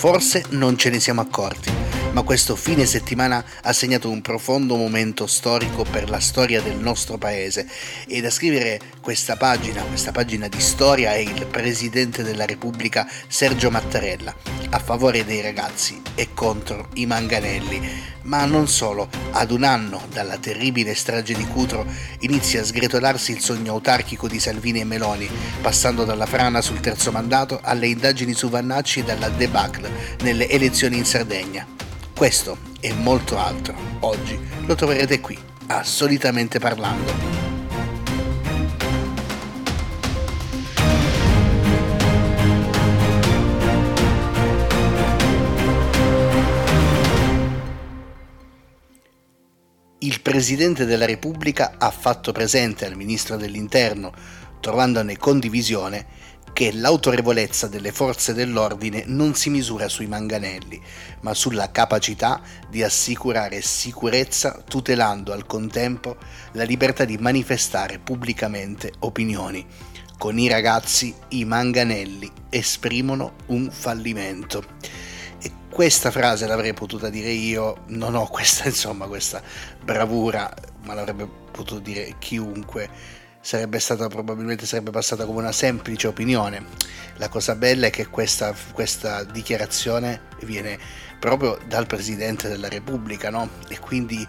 Forse 0.00 0.44
non 0.52 0.78
ce 0.78 0.88
ne 0.88 0.98
siamo 0.98 1.20
accorti, 1.20 1.70
ma 2.12 2.22
questo 2.22 2.56
fine 2.56 2.86
settimana 2.86 3.44
ha 3.62 3.72
segnato 3.72 4.10
un 4.10 4.20
profondo 4.20 4.76
momento 4.76 5.26
storico 5.26 5.84
per 5.84 6.10
la 6.10 6.18
storia 6.18 6.60
del 6.60 6.76
nostro 6.76 7.18
paese 7.18 7.68
e 8.06 8.20
da 8.20 8.30
scrivere 8.30 8.80
questa 9.00 9.36
pagina, 9.36 9.82
questa 9.82 10.10
pagina 10.10 10.48
di 10.48 10.60
storia 10.60 11.12
è 11.12 11.18
il 11.18 11.46
Presidente 11.46 12.22
della 12.22 12.46
Repubblica 12.46 13.08
Sergio 13.28 13.70
Mattarella, 13.70 14.34
a 14.70 14.78
favore 14.78 15.24
dei 15.24 15.40
ragazzi 15.40 16.00
e 16.14 16.28
contro 16.34 16.88
i 16.94 17.06
manganelli. 17.06 18.08
Ma 18.22 18.44
non 18.44 18.68
solo, 18.68 19.08
ad 19.30 19.50
un 19.50 19.64
anno 19.64 20.06
dalla 20.12 20.36
terribile 20.36 20.94
strage 20.94 21.34
di 21.34 21.46
Cutro 21.46 21.86
inizia 22.20 22.60
a 22.60 22.64
sgretolarsi 22.64 23.32
il 23.32 23.40
sogno 23.40 23.72
autarchico 23.72 24.28
di 24.28 24.38
Salvini 24.38 24.80
e 24.80 24.84
Meloni, 24.84 25.28
passando 25.62 26.04
dalla 26.04 26.26
frana 26.26 26.60
sul 26.60 26.80
terzo 26.80 27.12
mandato 27.12 27.60
alle 27.62 27.86
indagini 27.86 28.34
su 28.34 28.48
Vannacci 28.48 29.00
e 29.00 29.04
dalla 29.04 29.28
debacle 29.28 30.16
nelle 30.22 30.48
elezioni 30.48 30.98
in 30.98 31.04
Sardegna. 31.04 31.80
Questo 32.20 32.58
e 32.80 32.92
molto 32.92 33.38
altro 33.38 33.74
oggi 34.00 34.38
lo 34.66 34.74
troverete 34.74 35.20
qui, 35.20 35.38
a 35.68 35.82
Solitamente 35.82 36.58
Parlando. 36.58 37.10
Il 50.00 50.20
Presidente 50.20 50.84
della 50.84 51.06
Repubblica 51.06 51.76
ha 51.78 51.90
fatto 51.90 52.32
presente 52.32 52.84
al 52.84 52.96
Ministro 52.96 53.38
dell'Interno, 53.38 54.12
trovandone 54.60 55.16
condivisione, 55.16 56.06
che 56.52 56.72
l'autorevolezza 56.72 57.68
delle 57.68 57.92
forze 57.92 58.34
dell'ordine 58.34 59.04
non 59.06 59.34
si 59.34 59.50
misura 59.50 59.88
sui 59.88 60.06
manganelli, 60.06 60.80
ma 61.20 61.34
sulla 61.34 61.70
capacità 61.70 62.40
di 62.68 62.82
assicurare 62.82 63.62
sicurezza 63.62 64.62
tutelando 64.66 65.32
al 65.32 65.46
contempo 65.46 66.16
la 66.52 66.64
libertà 66.64 67.04
di 67.04 67.16
manifestare 67.18 67.98
pubblicamente 67.98 68.92
opinioni. 69.00 69.66
Con 70.18 70.38
i 70.38 70.48
ragazzi 70.48 71.14
i 71.28 71.44
manganelli 71.46 72.30
esprimono 72.50 73.36
un 73.46 73.70
fallimento. 73.70 74.62
E 75.40 75.50
questa 75.70 76.10
frase 76.10 76.46
l'avrei 76.46 76.74
potuta 76.74 77.08
dire 77.08 77.30
io, 77.30 77.84
non 77.86 78.14
ho 78.14 78.26
questa, 78.26 78.64
insomma, 78.68 79.06
questa 79.06 79.42
bravura, 79.82 80.52
ma 80.84 80.92
l'avrebbe 80.92 81.26
potuto 81.50 81.80
dire 81.80 82.16
chiunque. 82.18 83.18
Sarebbe 83.42 83.78
stata 83.78 84.06
probabilmente 84.08 84.66
sarebbe 84.66 84.90
passata 84.90 85.24
come 85.24 85.38
una 85.38 85.52
semplice 85.52 86.06
opinione. 86.06 86.62
La 87.16 87.28
cosa 87.28 87.54
bella 87.54 87.86
è 87.86 87.90
che 87.90 88.06
questa, 88.06 88.54
questa 88.72 89.24
dichiarazione 89.24 90.22
viene 90.42 90.78
proprio 91.18 91.58
dal 91.66 91.86
Presidente 91.86 92.48
della 92.48 92.68
Repubblica, 92.68 93.30
no? 93.30 93.48
E 93.68 93.78
quindi 93.78 94.26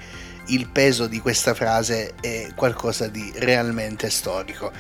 il 0.48 0.70
peso 0.70 1.08
di 1.08 1.20
questa 1.20 1.54
frase 1.54 2.14
è 2.22 2.52
qualcosa 2.56 3.08
di 3.08 3.32
realmente 3.36 4.10
storico. 4.10 4.72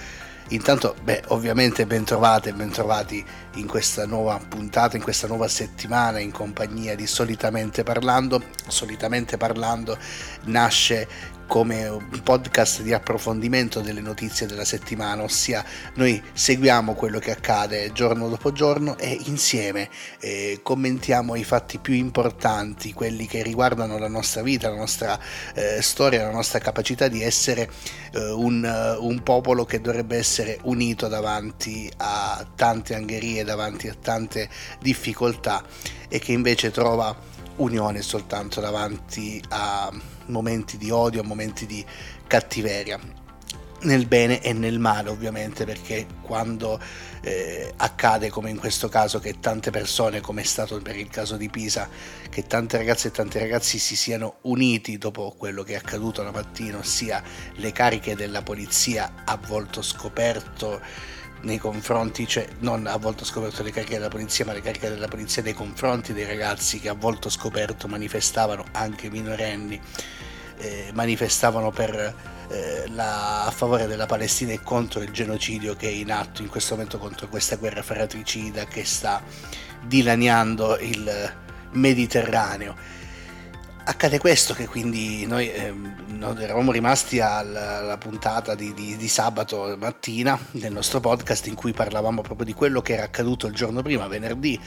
Intanto, 0.51 0.95
beh, 1.01 1.23
ovviamente 1.27 1.85
ben 1.85 2.03
trovate 2.03 2.49
e 2.49 2.53
ben 2.53 2.71
trovati 2.71 3.23
in 3.55 3.67
questa 3.67 4.05
nuova 4.05 4.37
puntata, 4.37 4.97
in 4.97 5.03
questa 5.03 5.25
nuova 5.27 5.47
settimana 5.47 6.19
in 6.19 6.31
compagnia 6.31 6.93
di 6.93 7.07
Solitamente 7.07 7.83
Parlando. 7.83 8.43
Solitamente 8.67 9.37
Parlando 9.37 9.97
nasce 10.45 11.07
come 11.51 11.85
un 11.85 12.21
podcast 12.23 12.81
di 12.81 12.93
approfondimento 12.93 13.81
delle 13.81 13.99
notizie 13.99 14.47
della 14.47 14.63
settimana, 14.63 15.23
ossia 15.23 15.61
noi 15.95 16.23
seguiamo 16.31 16.93
quello 16.93 17.19
che 17.19 17.31
accade 17.31 17.91
giorno 17.91 18.29
dopo 18.29 18.53
giorno 18.53 18.97
e 18.97 19.19
insieme 19.25 19.89
eh, 20.21 20.61
commentiamo 20.63 21.35
i 21.35 21.43
fatti 21.43 21.77
più 21.77 21.93
importanti, 21.93 22.93
quelli 22.93 23.27
che 23.27 23.43
riguardano 23.43 23.97
la 23.97 24.07
nostra 24.07 24.41
vita, 24.41 24.69
la 24.69 24.77
nostra 24.77 25.19
eh, 25.53 25.81
storia, 25.81 26.23
la 26.23 26.31
nostra 26.31 26.59
capacità 26.59 27.09
di 27.09 27.21
essere 27.21 27.69
eh, 28.13 28.31
un, 28.31 28.97
un, 29.01 29.21
popolo 29.21 29.65
che 29.65 29.81
dovrebbe 29.81 30.15
essere 30.15 30.57
unito 30.63 31.09
davanti 31.09 31.91
a 31.97 32.47
tante 32.55 32.95
angherie, 32.95 33.43
davanti 33.43 33.89
a 33.89 33.95
tante 34.01 34.47
difficoltà 34.79 35.61
e 36.07 36.19
che 36.19 36.31
invece 36.31 36.71
trova 36.71 37.13
unione 37.61 38.01
soltanto 38.01 38.59
davanti 38.59 39.41
a 39.49 39.91
momenti 40.27 40.77
di 40.77 40.89
odio, 40.89 41.23
momenti 41.23 41.65
di 41.65 41.85
cattiveria. 42.27 42.99
Nel 43.83 44.05
bene 44.05 44.41
e 44.41 44.53
nel 44.53 44.77
male 44.77 45.09
ovviamente 45.09 45.65
perché 45.65 46.05
quando 46.21 46.79
eh, 47.21 47.73
accade 47.77 48.29
come 48.29 48.51
in 48.51 48.57
questo 48.57 48.89
caso 48.89 49.19
che 49.19 49.39
tante 49.39 49.71
persone 49.71 50.21
come 50.21 50.41
è 50.41 50.45
stato 50.45 50.79
per 50.81 50.95
il 50.95 51.09
caso 51.09 51.35
di 51.35 51.49
Pisa 51.49 51.89
che 52.29 52.45
tante 52.45 52.77
ragazze 52.77 53.07
e 53.07 53.11
tanti 53.11 53.39
ragazzi 53.39 53.79
si 53.79 53.95
siano 53.95 54.35
uniti 54.41 54.99
dopo 54.99 55.33
quello 55.35 55.63
che 55.63 55.73
è 55.73 55.77
accaduto 55.77 56.21
la 56.21 56.29
mattina 56.29 56.77
ossia 56.77 57.23
le 57.55 57.71
cariche 57.71 58.15
della 58.15 58.43
polizia 58.43 59.23
a 59.25 59.35
volto 59.47 59.81
scoperto 59.81 60.79
nei 61.41 61.57
confronti, 61.57 62.27
cioè 62.27 62.47
non 62.59 62.87
a 62.87 62.97
volte 62.97 63.25
scoperto 63.25 63.63
le 63.63 63.71
cariche 63.71 63.93
della 63.93 64.09
polizia, 64.09 64.45
ma 64.45 64.53
le 64.53 64.61
cariche 64.61 64.89
della 64.89 65.07
polizia 65.07 65.41
nei 65.41 65.53
confronti 65.53 66.13
dei 66.13 66.25
ragazzi 66.25 66.79
che 66.79 66.89
a 66.89 66.93
volte 66.93 67.29
scoperto 67.29 67.87
manifestavano, 67.87 68.65
anche 68.71 69.09
minorenni, 69.09 69.79
eh, 70.57 70.91
manifestavano 70.93 71.71
per, 71.71 72.15
eh, 72.49 72.87
la, 72.89 73.45
a 73.45 73.51
favore 73.51 73.87
della 73.87 74.05
Palestina 74.05 74.53
e 74.53 74.61
contro 74.61 75.01
il 75.01 75.11
genocidio 75.11 75.75
che 75.75 75.87
è 75.87 75.91
in 75.91 76.11
atto 76.11 76.41
in 76.41 76.49
questo 76.49 76.75
momento, 76.75 76.97
contro 76.97 77.27
questa 77.27 77.55
guerra 77.55 77.81
fratricida 77.81 78.65
che 78.65 78.85
sta 78.85 79.21
dilaniando 79.83 80.77
il 80.79 81.33
Mediterraneo 81.71 82.99
accade 83.83 84.19
questo 84.19 84.53
che 84.53 84.67
quindi 84.67 85.25
noi 85.25 85.51
eh, 85.51 85.73
eravamo 86.39 86.71
rimasti 86.71 87.19
alla, 87.19 87.79
alla 87.79 87.97
puntata 87.97 88.55
di, 88.55 88.73
di, 88.73 88.95
di, 88.95 89.07
sabato 89.07 89.75
mattina 89.77 90.39
del 90.51 90.71
nostro 90.71 90.99
podcast 90.99 91.47
in 91.47 91.55
cui 91.55 91.71
parlavamo 91.71 92.21
proprio 92.21 92.45
di 92.45 92.53
quello 92.53 92.81
che 92.81 92.93
era 92.93 93.03
accaduto 93.03 93.47
il 93.47 93.53
giorno 93.53 93.81
prima, 93.81 94.07
venerdì. 94.07 94.59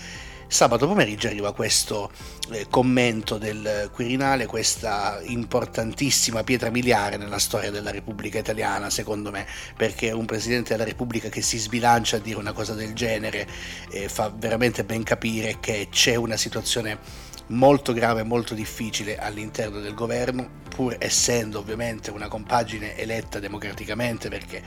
Sabato 0.47 0.87
pomeriggio 0.87 1.27
arriva 1.27 1.53
questo 1.55 2.13
eh, 2.53 2.67
commento 2.69 3.39
del 3.39 3.91
Quirinale, 3.93 4.47
questa 4.47 5.19
importantissima 5.25 6.45
pietra 6.45 6.71
miliare 6.71 7.17
nella 7.17 7.39
storia 7.39 7.71
della 7.71 7.91
Repubblica 7.91 8.39
Italiana, 8.39 8.91
secondo 8.91 9.31
me, 9.31 9.47
perché 9.77 10.13
un 10.13 10.27
Presidente 10.27 10.73
della 10.73 10.85
Repubblica 10.85 11.29
che 11.29 11.41
si 11.41 11.59
sbilancia 11.59 12.17
a 12.17 12.21
dire 12.21 12.39
una 12.39 12.53
cosa 12.53 12.75
del 12.75 12.93
genere 12.93 13.49
eh, 13.91 14.09
fa 14.09 14.33
veramente 14.37 14.85
ben 14.85 15.03
capire 15.03 15.59
che 15.61 15.89
c'è 15.91 16.15
una 16.15 16.37
situazione 16.37 17.33
molto 17.49 17.93
grave 17.93 18.21
e 18.21 18.25
molto 18.25 18.55
difficile 18.55 19.19
all'interno 19.19 19.81
del 19.81 19.95
governo, 19.95 20.49
pur 20.69 20.97
essendo 20.99 21.59
ovviamente 21.59 22.11
una 22.11 22.29
compagine 22.29 22.97
eletta 22.97 23.39
democraticamente 23.39 24.29
perché 24.29 24.63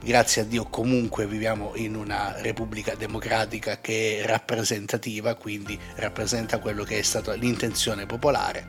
grazie 0.00 0.42
a 0.42 0.44
Dio 0.44 0.64
comunque 0.64 1.26
viviamo 1.26 1.72
in 1.74 1.94
una 1.94 2.34
repubblica 2.40 2.94
democratica 2.94 3.80
che 3.80 4.20
è 4.20 4.26
rappresentativa, 4.26 5.34
quindi 5.34 5.78
rappresenta 5.96 6.58
quello 6.58 6.84
che 6.84 6.98
è 6.98 7.02
stata 7.02 7.34
l'intenzione 7.34 8.06
popolare, 8.06 8.66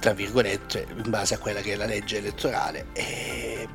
tra 0.00 0.12
virgolette, 0.12 0.86
in 1.02 1.10
base 1.10 1.34
a 1.34 1.38
quella 1.38 1.60
che 1.60 1.72
è 1.72 1.76
la 1.76 1.86
legge 1.86 2.18
elettorale. 2.18 2.86
E, 2.92 3.68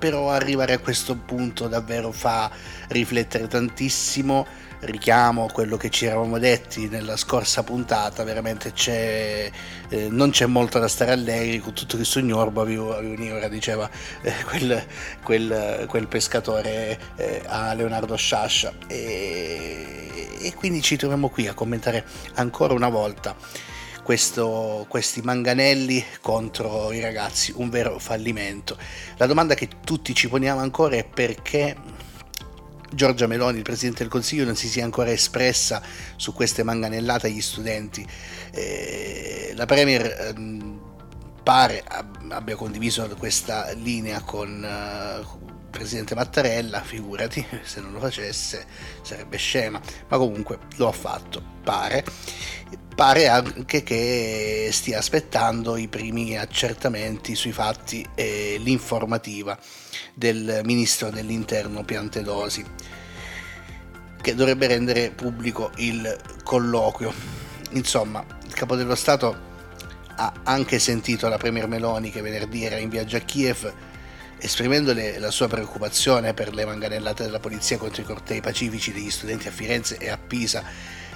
però 0.00 0.30
arrivare 0.30 0.72
a 0.72 0.78
questo 0.78 1.14
punto 1.14 1.68
davvero 1.68 2.10
fa 2.10 2.50
riflettere 2.88 3.46
tantissimo. 3.46 4.46
Richiamo 4.80 5.46
quello 5.52 5.76
che 5.76 5.90
ci 5.90 6.06
eravamo 6.06 6.38
detti 6.38 6.88
nella 6.88 7.18
scorsa 7.18 7.62
puntata, 7.62 8.24
veramente 8.24 8.72
c'è, 8.72 9.50
eh, 9.90 10.08
non 10.08 10.30
c'è 10.30 10.46
molto 10.46 10.78
da 10.78 10.88
stare 10.88 11.12
allegri, 11.12 11.58
con 11.58 11.74
tutto 11.74 11.96
questo 11.96 12.18
ignorbo 12.18 12.62
avevo, 12.62 12.96
avevo 12.96 13.46
diceva 13.48 13.90
eh, 14.22 14.32
quel, 14.44 14.82
quel, 15.22 15.84
quel, 15.86 16.08
pescatore 16.08 16.98
eh, 17.16 17.42
a 17.44 17.74
Leonardo 17.74 18.16
Sciascia. 18.16 18.72
E, 18.86 20.38
e 20.40 20.54
quindi 20.54 20.80
ci 20.80 20.96
troviamo 20.96 21.28
qui 21.28 21.46
a 21.46 21.52
commentare 21.52 22.02
ancora 22.36 22.72
una 22.72 22.88
volta 22.88 23.36
questo, 24.10 24.86
questi 24.88 25.20
manganelli 25.20 26.04
contro 26.20 26.90
i 26.90 26.98
ragazzi, 26.98 27.52
un 27.54 27.70
vero 27.70 28.00
fallimento. 28.00 28.76
La 29.18 29.26
domanda 29.26 29.54
che 29.54 29.68
tutti 29.84 30.16
ci 30.16 30.28
poniamo 30.28 30.58
ancora 30.58 30.96
è 30.96 31.04
perché 31.04 31.76
Giorgia 32.92 33.28
Meloni, 33.28 33.58
il 33.58 33.62
Presidente 33.62 34.02
del 34.02 34.10
Consiglio, 34.10 34.44
non 34.44 34.56
si 34.56 34.66
sia 34.66 34.82
ancora 34.82 35.12
espressa 35.12 35.80
su 36.16 36.32
queste 36.32 36.64
manganellate 36.64 37.28
agli 37.28 37.40
studenti. 37.40 38.04
Eh, 38.50 39.52
la 39.54 39.66
Premier 39.66 40.04
eh, 40.04 40.34
pare 41.44 41.84
abbia 42.30 42.56
condiviso 42.56 43.08
questa 43.16 43.70
linea 43.74 44.22
con 44.22 44.48
uh, 44.48 45.20
il 45.20 45.68
Presidente 45.70 46.16
Mattarella, 46.16 46.82
figurati, 46.82 47.46
se 47.62 47.80
non 47.80 47.92
lo 47.92 48.00
facesse 48.00 48.66
sarebbe 49.02 49.36
scema, 49.36 49.80
ma 50.08 50.16
comunque 50.16 50.58
lo 50.78 50.88
ha 50.88 50.92
fatto, 50.92 51.40
pare. 51.62 52.04
Pare 53.00 53.28
anche 53.28 53.82
che 53.82 54.68
stia 54.72 54.98
aspettando 54.98 55.78
i 55.78 55.88
primi 55.88 56.36
accertamenti 56.36 57.34
sui 57.34 57.50
fatti 57.50 58.06
e 58.14 58.60
l'informativa 58.62 59.58
del 60.12 60.60
ministro 60.64 61.08
dell'interno 61.08 61.82
Piantedosi. 61.82 62.62
che 64.20 64.34
dovrebbe 64.34 64.66
rendere 64.66 65.12
pubblico 65.12 65.70
il 65.76 66.14
colloquio. 66.44 67.10
Insomma, 67.70 68.22
il 68.44 68.52
capo 68.52 68.76
dello 68.76 68.94
Stato 68.94 69.34
ha 70.16 70.34
anche 70.42 70.78
sentito 70.78 71.26
la 71.28 71.38
Premier 71.38 71.68
Meloni 71.68 72.10
che 72.10 72.20
venerdì 72.20 72.66
era 72.66 72.76
in 72.76 72.90
viaggio 72.90 73.16
a 73.16 73.20
Kiev 73.20 73.72
esprimendole 74.36 75.18
la 75.18 75.30
sua 75.30 75.48
preoccupazione 75.48 76.34
per 76.34 76.52
le 76.52 76.66
manganellate 76.66 77.22
della 77.22 77.40
polizia 77.40 77.78
contro 77.78 78.02
i 78.02 78.04
cortei 78.04 78.42
pacifici 78.42 78.92
degli 78.92 79.10
studenti 79.10 79.48
a 79.48 79.52
Firenze 79.52 79.96
e 79.96 80.10
a 80.10 80.18
Pisa 80.18 80.62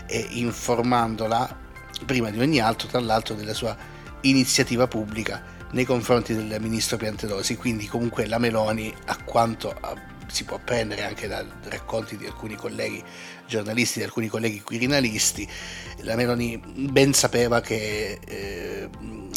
e 0.07 0.27
informandola 0.31 1.64
prima 2.07 2.31
di 2.31 2.41
ogni 2.41 2.61
altro 2.61 2.89
tra 2.89 3.01
l'altro 3.01 3.35
della 3.35 3.55
sua 3.55 3.77
iniziativa 4.23 4.87
pubblica 4.87 5.43
nei 5.73 5.85
confronti 5.85 6.35
del 6.35 6.61
ministro 6.61 6.97
Piantedosi 6.97 7.57
quindi 7.57 7.87
comunque 7.87 8.27
la 8.27 8.39
Meloni 8.39 8.95
a 9.07 9.19
quanto 9.25 9.75
si 10.27 10.45
può 10.45 10.57
apprendere 10.57 11.05
anche 11.05 11.29
da 11.29 11.45
racconti 11.65 12.17
di 12.17 12.27
alcuni 12.27 12.57
colleghi 12.57 13.03
giornalisti, 13.47 13.99
di 13.99 14.05
alcuni 14.05 14.27
colleghi 14.27 14.63
quirinalisti, 14.63 15.49
la 15.99 16.17
Meloni 16.17 16.61
ben 16.67 17.13
sapeva 17.13 17.61
che 17.61 18.19
eh, 18.25 18.89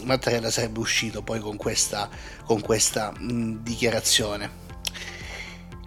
Mattarella 0.03 0.49
sarebbe 0.49 0.79
uscito 0.79 1.21
poi 1.21 1.39
con 1.39 1.57
questa, 1.57 2.09
con 2.43 2.61
questa 2.61 3.11
mh, 3.11 3.61
dichiarazione. 3.61 4.65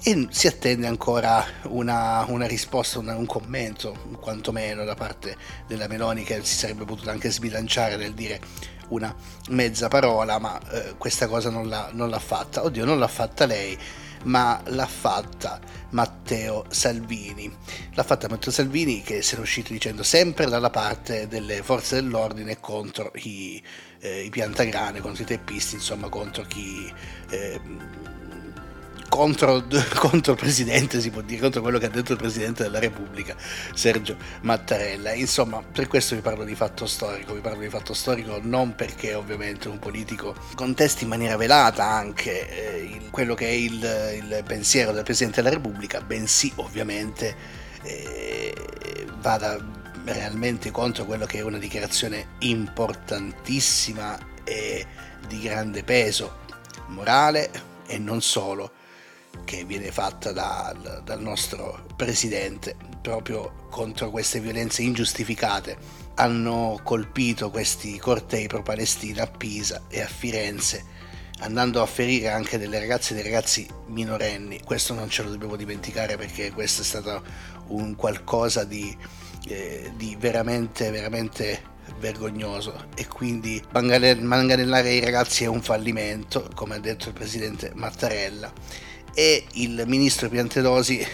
E 0.02 0.28
si 0.30 0.46
attende 0.46 0.86
ancora 0.86 1.44
una, 1.64 2.24
una 2.28 2.46
risposta, 2.46 2.98
una, 2.98 3.16
un 3.16 3.26
commento, 3.26 3.94
quantomeno 4.18 4.84
da 4.84 4.94
parte 4.94 5.36
della 5.66 5.88
Meloni, 5.88 6.24
che 6.24 6.42
si 6.42 6.56
sarebbe 6.56 6.84
potuto 6.84 7.10
anche 7.10 7.30
sbilanciare 7.30 7.96
nel 7.96 8.14
dire 8.14 8.40
una 8.88 9.14
mezza 9.50 9.88
parola, 9.88 10.38
ma 10.38 10.58
eh, 10.70 10.94
questa 10.96 11.28
cosa 11.28 11.50
non 11.50 11.68
l'ha, 11.68 11.90
non 11.92 12.08
l'ha 12.08 12.18
fatta. 12.18 12.64
Oddio, 12.64 12.84
non 12.84 12.98
l'ha 12.98 13.08
fatta 13.08 13.44
lei 13.44 13.78
ma 14.22 14.60
l'ha 14.66 14.86
fatta 14.86 15.60
Matteo 15.90 16.64
Salvini. 16.68 17.50
L'ha 17.92 18.02
fatta 18.02 18.28
Matteo 18.28 18.52
Salvini 18.52 19.02
che 19.02 19.14
ne 19.14 19.20
è 19.20 19.38
uscito 19.38 19.72
dicendo 19.72 20.02
sempre 20.02 20.46
dalla 20.46 20.70
parte 20.70 21.26
delle 21.28 21.62
forze 21.62 21.96
dell'ordine 21.96 22.60
contro 22.60 23.12
i, 23.16 23.62
eh, 24.00 24.24
i 24.24 24.30
piantagrane, 24.30 25.00
contro 25.00 25.22
i 25.22 25.26
teppisti, 25.26 25.76
insomma 25.76 26.08
contro 26.08 26.42
chi... 26.44 26.92
Eh, 27.30 27.60
contro, 29.10 29.64
contro, 29.98 30.32
il 30.32 30.38
presidente, 30.38 31.00
si 31.00 31.10
può 31.10 31.20
dire, 31.20 31.40
contro 31.40 31.60
quello 31.60 31.78
che 31.78 31.86
ha 31.86 31.90
detto 31.90 32.12
il 32.12 32.18
presidente 32.18 32.62
della 32.62 32.78
Repubblica, 32.78 33.36
Sergio 33.74 34.16
Mattarella. 34.42 35.12
Insomma, 35.12 35.62
per 35.62 35.88
questo 35.88 36.14
vi 36.14 36.22
parlo 36.22 36.44
di 36.44 36.54
fatto 36.54 36.86
storico, 36.86 37.34
vi 37.34 37.40
parlo 37.40 37.60
di 37.60 37.68
fatto 37.68 37.92
storico 37.92 38.38
non 38.40 38.74
perché 38.74 39.12
ovviamente 39.12 39.68
un 39.68 39.78
politico 39.78 40.34
contesti 40.54 41.02
in 41.02 41.10
maniera 41.10 41.36
velata 41.36 41.84
anche 41.84 42.48
eh, 42.48 42.82
il, 42.84 43.10
quello 43.10 43.34
che 43.34 43.48
è 43.48 43.52
il, 43.52 43.74
il, 43.74 44.42
pensiero 44.46 44.92
del 44.92 45.04
presidente 45.04 45.42
della 45.42 45.54
Repubblica, 45.54 46.00
bensì 46.00 46.50
ovviamente 46.56 47.36
eh, 47.82 48.54
vada 49.20 49.58
realmente 50.04 50.70
contro 50.70 51.04
quello 51.04 51.26
che 51.26 51.38
è 51.38 51.42
una 51.42 51.58
dichiarazione 51.58 52.36
importantissima 52.38 54.18
e 54.44 54.86
di 55.26 55.40
grande 55.40 55.82
peso 55.82 56.38
morale 56.86 57.50
e 57.86 57.98
non 57.98 58.22
solo 58.22 58.78
che 59.44 59.64
viene 59.64 59.90
fatta 59.90 60.32
dal, 60.32 61.02
dal 61.04 61.20
nostro 61.20 61.86
presidente 61.96 62.76
proprio 63.00 63.66
contro 63.70 64.10
queste 64.10 64.40
violenze 64.40 64.82
ingiustificate. 64.82 65.76
Hanno 66.14 66.78
colpito 66.82 67.50
questi 67.50 67.98
cortei 67.98 68.46
pro-Palestina 68.46 69.22
a 69.22 69.26
Pisa 69.26 69.82
e 69.88 70.00
a 70.00 70.06
Firenze 70.06 70.98
andando 71.40 71.80
a 71.82 71.86
ferire 71.86 72.28
anche 72.28 72.58
delle 72.58 72.78
ragazze 72.78 73.12
e 73.12 73.14
dei 73.16 73.24
ragazzi 73.24 73.66
minorenni. 73.86 74.60
Questo 74.62 74.94
non 74.94 75.08
ce 75.08 75.22
lo 75.22 75.30
dobbiamo 75.30 75.56
dimenticare 75.56 76.16
perché 76.16 76.52
questo 76.52 76.82
è 76.82 76.84
stato 76.84 77.22
un 77.68 77.96
qualcosa 77.96 78.64
di, 78.64 78.94
eh, 79.48 79.92
di 79.96 80.16
veramente, 80.18 80.90
veramente 80.90 81.68
vergognoso 81.98 82.86
e 82.94 83.06
quindi 83.08 83.62
manganellare 83.72 84.92
i 84.92 85.00
ragazzi 85.00 85.44
è 85.44 85.48
un 85.48 85.62
fallimento, 85.62 86.48
come 86.54 86.76
ha 86.76 86.78
detto 86.78 87.08
il 87.08 87.14
presidente 87.14 87.72
Mattarella 87.74 88.52
e 89.14 89.44
il 89.52 89.84
ministro 89.86 90.28
Piantedosi 90.28 91.06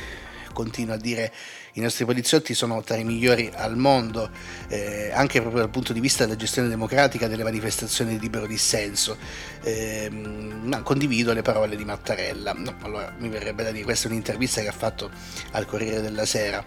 continua 0.53 0.95
a 0.95 0.99
dire 0.99 1.33
i 1.77 1.81
nostri 1.81 2.07
poliziotti 2.07 2.55
sono 2.55 2.83
tra 2.83 2.97
i 2.97 3.05
migliori 3.05 3.51
al 3.55 3.77
mondo, 3.77 4.31
eh, 4.69 5.11
anche 5.13 5.41
proprio 5.41 5.61
dal 5.61 5.71
punto 5.71 5.93
di 5.93 6.01
vista 6.01 6.25
della 6.25 6.37
gestione 6.37 6.69
democratica 6.69 7.29
delle 7.29 7.43
manifestazioni 7.43 8.13
di 8.13 8.19
libero 8.19 8.47
dissenso. 8.47 9.19
Eh, 9.63 10.09
ma 10.11 10.81
condivido 10.81 11.35
le 11.35 11.43
parole 11.43 11.77
di 11.77 11.85
Mattarella. 11.85 12.55
No, 12.55 12.77
allora 12.81 13.15
mi 13.19 13.29
verrebbe 13.29 13.63
da 13.63 13.73
dire, 13.73 13.85
questa 13.85 14.09
è 14.09 14.11
un'intervista 14.11 14.63
che 14.63 14.69
ha 14.69 14.73
fatto 14.73 15.11
al 15.51 15.67
Corriere 15.67 16.01
della 16.01 16.25
Sera. 16.25 16.65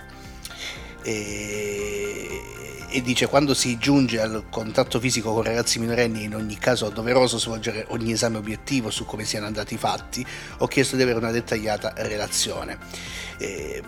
E, 1.04 2.42
e 2.92 3.02
dice 3.02 3.28
quando 3.28 3.54
si 3.54 3.78
giunge 3.78 4.20
al 4.20 4.46
contatto 4.50 5.00
fisico 5.00 5.32
con 5.34 5.44
ragazzi 5.44 5.80
minorenni 5.80 6.24
in 6.24 6.36
ogni 6.36 6.58
caso 6.58 6.88
è 6.88 6.92
doveroso 6.92 7.38
svolgere 7.38 7.86
ogni 7.90 8.12
esame 8.12 8.38
obiettivo 8.38 8.90
su 8.90 9.06
come 9.06 9.26
siano 9.26 9.46
andati 9.46 9.76
i 9.76 9.78
fatti 9.78 10.26
ho 10.58 10.68
chiesto 10.68 10.96
di 10.96 11.04
avere 11.04 11.20
una 11.20 11.32
dettagliata 11.32 11.94
relazione. 11.98 12.78
Eh, 13.38 13.84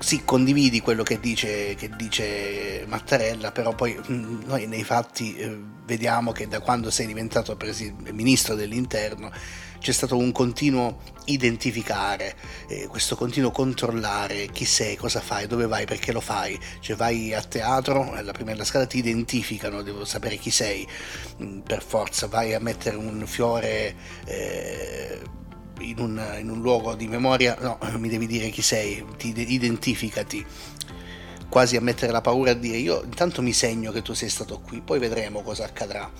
sì, 0.00 0.22
condividi 0.24 0.80
quello 0.80 1.02
che 1.02 1.20
dice, 1.20 1.74
che 1.74 1.90
dice, 1.94 2.84
Mattarella, 2.88 3.52
però 3.52 3.74
poi 3.74 4.00
mm, 4.10 4.42
noi 4.46 4.66
nei 4.66 4.82
fatti 4.82 5.36
eh, 5.36 5.58
vediamo 5.84 6.32
che 6.32 6.48
da 6.48 6.60
quando 6.60 6.90
sei 6.90 7.06
diventato 7.06 7.54
presi- 7.56 7.94
ministro 8.10 8.54
dell'interno 8.54 9.30
c'è 9.80 9.92
stato 9.92 10.16
un 10.16 10.30
continuo 10.30 10.98
identificare, 11.24 12.36
eh, 12.68 12.86
questo 12.86 13.16
continuo 13.16 13.50
controllare 13.50 14.48
chi 14.52 14.64
sei, 14.66 14.94
cosa 14.94 15.20
fai, 15.20 15.46
dove 15.46 15.66
vai, 15.66 15.86
perché 15.86 16.12
lo 16.12 16.20
fai. 16.20 16.58
Cioè 16.80 16.96
vai 16.96 17.32
a 17.32 17.42
teatro, 17.42 18.12
alla 18.12 18.32
prima 18.32 18.50
della 18.50 18.64
scala 18.64 18.86
ti 18.86 18.98
identificano, 18.98 19.82
devo 19.82 20.04
sapere 20.04 20.36
chi 20.36 20.50
sei, 20.50 20.86
mm, 21.42 21.60
per 21.60 21.82
forza, 21.82 22.26
vai 22.26 22.54
a 22.54 22.60
mettere 22.60 22.96
un 22.96 23.26
fiore... 23.26 23.94
Eh, 24.26 25.38
in 25.80 25.98
un, 25.98 26.36
in 26.38 26.50
un, 26.50 26.60
luogo 26.60 26.94
di 26.94 27.08
memoria, 27.08 27.56
no, 27.58 27.78
mi 27.96 28.10
devi 28.10 28.26
dire 28.26 28.50
chi 28.50 28.60
sei, 28.60 29.02
ti, 29.16 29.32
identificati. 29.34 30.44
Quasi 31.48 31.76
a 31.76 31.80
mettere 31.80 32.12
la 32.12 32.20
paura 32.20 32.50
a 32.50 32.54
dire 32.54 32.76
io 32.76 33.02
intanto 33.02 33.40
mi 33.40 33.54
segno 33.54 33.90
che 33.90 34.02
tu 34.02 34.12
sei 34.12 34.28
stato 34.28 34.60
qui, 34.60 34.82
poi 34.82 34.98
vedremo 34.98 35.40
cosa 35.40 35.64
accadrà 35.64 36.12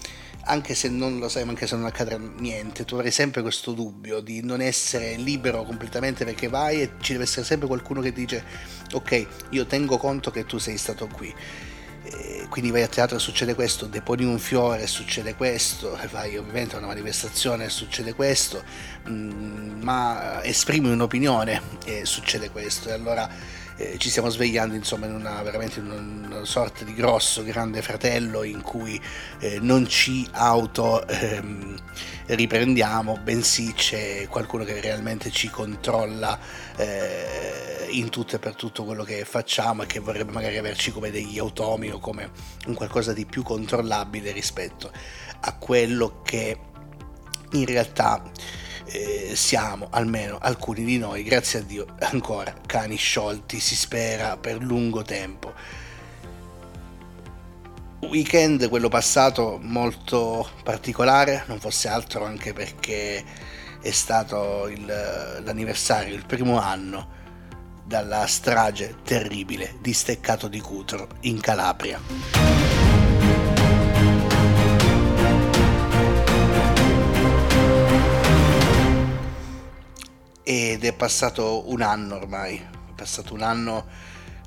anche 0.44 0.74
se 0.74 0.88
non 0.88 1.18
lo 1.18 1.28
sai, 1.28 1.42
anche 1.42 1.66
se 1.66 1.76
non 1.76 1.86
accadrà 1.86 2.16
niente, 2.16 2.84
tu 2.84 2.94
avrai 2.94 3.10
sempre 3.10 3.42
questo 3.42 3.72
dubbio 3.72 4.20
di 4.20 4.42
non 4.42 4.60
essere 4.60 5.16
libero 5.16 5.64
completamente 5.64 6.24
perché 6.24 6.48
vai 6.48 6.82
e 6.82 6.92
ci 7.00 7.12
deve 7.12 7.24
essere 7.24 7.44
sempre 7.44 7.66
qualcuno 7.66 8.00
che 8.00 8.12
dice 8.12 8.44
ok, 8.92 9.26
io 9.50 9.66
tengo 9.66 9.98
conto 9.98 10.30
che 10.30 10.46
tu 10.46 10.58
sei 10.58 10.76
stato 10.76 11.06
qui. 11.06 11.34
Quindi 12.48 12.72
vai 12.72 12.82
a 12.82 12.88
teatro 12.88 13.16
e 13.16 13.20
succede 13.20 13.54
questo, 13.54 13.86
deponi 13.86 14.24
un 14.24 14.38
fiore 14.40 14.82
e 14.82 14.86
succede 14.88 15.36
questo, 15.36 15.96
vai 16.10 16.36
ovviamente 16.36 16.74
a 16.74 16.78
una 16.78 16.88
manifestazione 16.88 17.66
e 17.66 17.68
succede 17.68 18.14
questo, 18.14 18.64
mm, 19.08 19.82
ma 19.82 20.42
esprimi 20.42 20.90
un'opinione 20.90 21.62
e 21.84 22.04
succede 22.04 22.50
questo. 22.50 22.88
E 22.88 22.92
allora 22.92 23.30
eh, 23.80 23.96
ci 23.96 24.10
stiamo 24.10 24.28
svegliando 24.28 24.74
insomma 24.74 25.06
in 25.06 25.14
una 25.14 25.40
veramente 25.42 25.80
in 25.80 25.90
una 25.90 26.44
sorta 26.44 26.84
di 26.84 26.92
grosso 26.92 27.42
grande 27.42 27.80
fratello 27.80 28.42
in 28.42 28.60
cui 28.60 29.00
eh, 29.38 29.58
non 29.58 29.88
ci 29.88 30.28
auto 30.32 31.06
ehm, 31.06 31.76
riprendiamo 32.26 33.18
bensì 33.22 33.72
c'è 33.72 34.26
qualcuno 34.28 34.64
che 34.64 34.80
realmente 34.80 35.30
ci 35.30 35.48
controlla 35.48 36.38
eh, 36.76 37.88
in 37.92 38.10
tutto 38.10 38.36
e 38.36 38.38
per 38.38 38.54
tutto 38.54 38.84
quello 38.84 39.02
che 39.02 39.24
facciamo 39.24 39.84
e 39.84 39.86
che 39.86 39.98
vorrebbe 39.98 40.32
magari 40.32 40.58
averci 40.58 40.92
come 40.92 41.10
degli 41.10 41.38
automi 41.38 41.90
o 41.90 41.98
come 41.98 42.30
un 42.66 42.74
qualcosa 42.74 43.14
di 43.14 43.24
più 43.24 43.42
controllabile 43.42 44.30
rispetto 44.30 44.92
a 45.40 45.56
quello 45.56 46.20
che 46.22 46.58
in 47.52 47.64
realtà 47.64 48.22
eh, 48.92 49.32
siamo 49.34 49.88
almeno 49.90 50.38
alcuni 50.40 50.84
di 50.84 50.98
noi, 50.98 51.22
grazie 51.22 51.60
a 51.60 51.62
Dio, 51.62 51.86
ancora 52.00 52.52
cani 52.66 52.96
sciolti, 52.96 53.60
si 53.60 53.76
spera 53.76 54.36
per 54.36 54.62
lungo 54.62 55.02
tempo. 55.02 55.52
Weekend, 58.00 58.68
quello 58.68 58.88
passato, 58.88 59.58
molto 59.62 60.48
particolare, 60.64 61.44
non 61.46 61.60
fosse 61.60 61.88
altro 61.88 62.24
anche 62.24 62.52
perché 62.52 63.22
è 63.80 63.90
stato 63.90 64.66
il, 64.68 64.84
l'anniversario, 64.86 66.14
il 66.14 66.24
primo 66.26 66.58
anno 66.58 67.18
dalla 67.84 68.26
strage 68.26 68.96
terribile 69.04 69.76
di 69.80 69.92
Steccato 69.92 70.48
di 70.48 70.60
Cutro 70.60 71.08
in 71.20 71.40
Calabria. 71.40 72.89
Ed 80.52 80.84
è 80.84 80.92
passato 80.92 81.70
un 81.70 81.80
anno 81.80 82.16
ormai, 82.16 82.56
è 82.56 82.92
passato 82.96 83.34
un 83.34 83.42
anno 83.42 83.86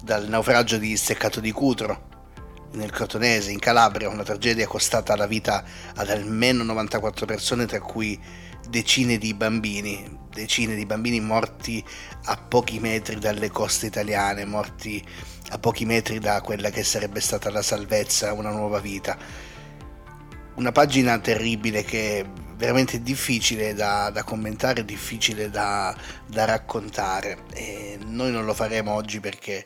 dal 0.02 0.28
naufragio 0.28 0.78
di 0.78 0.98
Steccato 0.98 1.40
di 1.40 1.54
Cutro, 1.54 2.10
nel 2.72 2.92
Crotonese, 2.92 3.52
in 3.52 3.60
Calabria, 3.60 4.10
una 4.10 4.24
tragedia 4.24 4.68
costata 4.68 5.16
la 5.16 5.28
vita 5.28 5.64
ad 5.96 6.10
almeno 6.10 6.64
94 6.64 7.26
persone, 7.26 7.68
tra 7.68 7.80
cui 7.80 8.20
decine 8.68 9.18
di 9.18 9.34
bambini, 9.34 10.20
decine 10.30 10.76
di 10.76 10.86
bambini 10.86 11.22
morti 11.22 11.82
a 12.26 12.36
pochi 12.36 12.82
metri 12.82 13.18
dalle 13.18 13.50
coste 13.50 13.86
italiane, 13.86 14.44
morti 14.44 15.02
a 15.52 15.58
pochi 15.58 15.86
metri 15.86 16.20
da 16.20 16.42
quella 16.42 16.70
che 16.70 16.84
sarebbe 16.84 17.22
stata 17.22 17.50
la 17.50 17.62
salvezza, 17.62 18.34
una 18.34 18.52
nuova 18.52 18.80
vita. 18.80 19.18
Una 20.56 20.74
pagina 20.74 21.18
terribile 21.20 21.86
che 21.86 22.26
veramente 22.56 23.02
difficile 23.02 23.74
da, 23.74 24.10
da 24.12 24.24
commentare, 24.24 24.86
difficile 24.86 25.50
da, 25.50 25.96
da 26.28 26.46
raccontare. 26.46 27.40
E 27.54 27.98
noi 28.06 28.32
non 28.32 28.46
lo 28.46 28.54
faremo 28.54 28.94
oggi 28.94 29.20
perché 29.20 29.66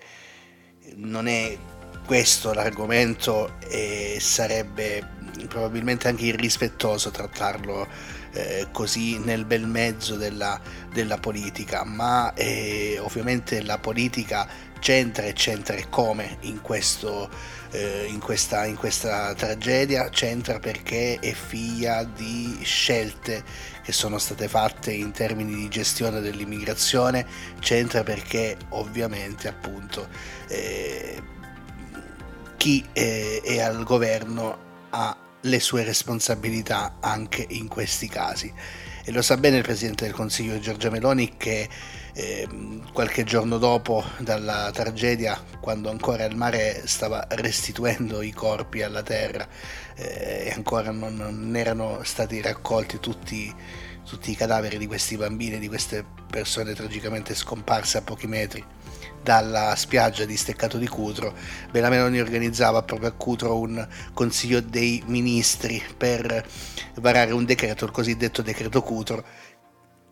non 0.96 1.28
è 1.28 1.58
questo 2.06 2.54
l'argomento 2.54 3.56
e 3.68 4.18
sarebbe 4.22 5.16
probabilmente 5.48 6.08
anche 6.08 6.26
irrispettoso 6.26 7.12
trattarlo 7.12 7.88
eh, 8.32 8.68
così 8.72 9.20
nel 9.20 9.46
bel 9.46 9.68
mezzo 9.68 10.16
della, 10.16 10.60
della 10.94 11.18
politica, 11.18 11.84
ma 11.84 12.34
eh, 12.34 12.98
ovviamente 13.00 13.62
la 13.64 13.78
politica 13.78 14.48
c'entra 14.80 15.26
e 15.26 15.34
c'entra 15.34 15.76
e 15.76 15.88
come 15.90 16.38
in, 16.42 16.62
questo, 16.62 17.30
eh, 17.72 18.06
in, 18.10 18.20
questa, 18.20 18.66
in 18.66 18.76
questa 18.76 19.34
tragedia, 19.34 20.10
c'entra 20.10 20.60
perché 20.60 21.20
è 21.20 21.34
figlia 21.34 22.04
di 22.04 22.60
scelte 22.64 23.44
che 23.84 23.92
sono 23.92 24.18
state 24.18 24.48
fatte 24.48 24.92
in 24.92 25.12
termini 25.12 25.56
di 25.56 25.70
gestione 25.70 26.20
dell'immigrazione, 26.20 27.26
c'entra 27.60 28.04
perché 28.04 28.58
ovviamente 28.70 29.48
appunto 29.48 30.08
eh, 30.48 31.22
chi 32.58 32.84
eh, 32.94 33.42
è 33.44 33.60
al 33.62 33.84
governo 33.84 34.66
ha 34.90 35.18
le 35.42 35.60
sue 35.60 35.84
responsabilità 35.84 36.98
anche 37.00 37.46
in 37.50 37.68
questi 37.68 38.08
casi. 38.10 38.52
E 39.06 39.12
lo 39.12 39.22
sa 39.22 39.38
bene 39.38 39.58
il 39.58 39.64
Presidente 39.64 40.04
del 40.04 40.14
Consiglio 40.14 40.60
Giorgia 40.60 40.90
Meloni 40.90 41.38
che 41.38 41.70
eh, 42.18 42.48
qualche 42.94 43.24
giorno 43.24 43.60
dopo 43.60 44.04
dalla 44.18 44.72
tragedia, 44.74 45.40
quando 45.60 45.92
ancora 45.92 46.26
il 46.26 46.36
mare 46.36 46.82
stava 46.88 47.28
restituendo 47.30 48.24
i 48.24 48.32
corpi 48.32 48.82
alla 48.82 49.04
terra 49.04 49.48
eh, 49.96 50.46
e 50.48 50.52
ancora 50.56 50.90
non, 50.90 51.16
non, 51.16 51.56
erano 51.56 52.00
stati 52.02 52.42
raccolti 52.42 53.00
tutti, 53.00 53.54
tutti 54.04 54.32
i 54.32 54.36
cadaveri 54.36 54.80
di 54.80 54.88
questi 54.88 55.16
bambini, 55.16 55.60
di 55.60 55.68
queste 55.68 56.04
persone 56.28 56.74
tragicamente 56.74 57.36
scomparse 57.36 58.00
a 58.00 58.02
pochi 58.02 58.26
metri 58.26 58.66
dalla 59.22 59.76
spiaggia 59.76 60.26
di 60.26 60.38
Steccato 60.38 60.78
di 60.78 60.88
Cutro, 60.88 61.36
Bella 61.70 61.90
Meloni 61.90 62.20
organizzava 62.20 62.82
proprio 62.82 63.10
a 63.10 63.12
Cutro 63.12 63.60
un 63.60 63.86
consiglio 64.14 64.62
dei 64.62 65.04
ministri 65.06 65.84
per 65.96 66.48
varare 66.96 67.32
un 67.34 67.46
decreto, 67.46 67.86
il 67.86 67.92
cosiddetto 67.92 68.42
decreto 68.42 68.82
Cutro, 68.82 69.24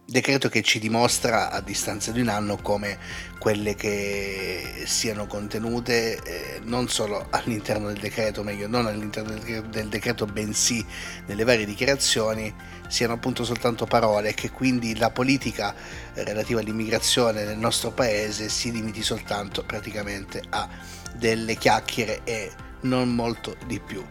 decreto 0.07 0.49
che 0.49 0.61
ci 0.61 0.77
dimostra 0.77 1.49
a 1.49 1.61
distanza 1.61 2.11
di 2.11 2.21
un 2.21 2.27
anno 2.27 2.57
come 2.57 2.97
quelle 3.39 3.73
che 3.73 4.83
siano 4.85 5.25
contenute 5.25 6.21
eh, 6.23 6.59
non 6.63 6.87
solo 6.87 7.27
all'interno 7.31 7.87
del 7.87 7.97
decreto, 7.97 8.43
meglio 8.43 8.67
non 8.67 8.85
all'interno 8.85 9.33
del 9.33 9.63
del 9.63 9.89
decreto, 9.89 10.25
bensì 10.25 10.85
nelle 11.25 11.43
varie 11.43 11.65
dichiarazioni, 11.65 12.53
siano 12.87 13.13
appunto 13.13 13.43
soltanto 13.43 13.85
parole 13.85 14.29
e 14.29 14.33
che 14.33 14.51
quindi 14.51 14.95
la 14.95 15.09
politica 15.09 15.73
relativa 16.13 16.59
all'immigrazione 16.59 17.43
nel 17.43 17.57
nostro 17.57 17.91
paese 17.91 18.47
si 18.49 18.71
limiti 18.71 19.01
soltanto 19.01 19.63
praticamente 19.63 20.43
a 20.49 20.67
delle 21.15 21.55
chiacchiere 21.55 22.21
e 22.23 22.51
non 22.81 23.13
molto 23.13 23.57
di 23.65 23.79
più. 23.79 24.05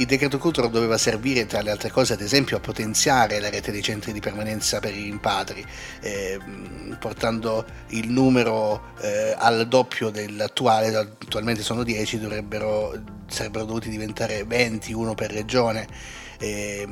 Il 0.00 0.06
decreto 0.06 0.38
Cutro 0.38 0.68
doveva 0.68 0.96
servire, 0.96 1.44
tra 1.44 1.60
le 1.60 1.70
altre 1.70 1.90
cose, 1.90 2.14
ad 2.14 2.22
esempio, 2.22 2.56
a 2.56 2.60
potenziare 2.60 3.38
la 3.38 3.50
rete 3.50 3.70
dei 3.70 3.82
centri 3.82 4.12
di 4.12 4.20
permanenza 4.20 4.80
per 4.80 4.96
i 4.96 5.02
rimpatri, 5.02 5.62
eh, 6.00 6.38
portando 6.98 7.66
il 7.88 8.08
numero 8.08 8.94
eh, 9.02 9.34
al 9.36 9.68
doppio 9.68 10.08
dell'attuale, 10.08 10.96
attualmente 10.96 11.62
sono 11.62 11.82
10, 11.82 12.18
sarebbero 12.18 13.64
dovuti 13.66 13.90
diventare 13.90 14.44
20, 14.44 14.94
uno 14.94 15.14
per 15.14 15.32
regione. 15.32 15.86
Eh, 16.38 16.88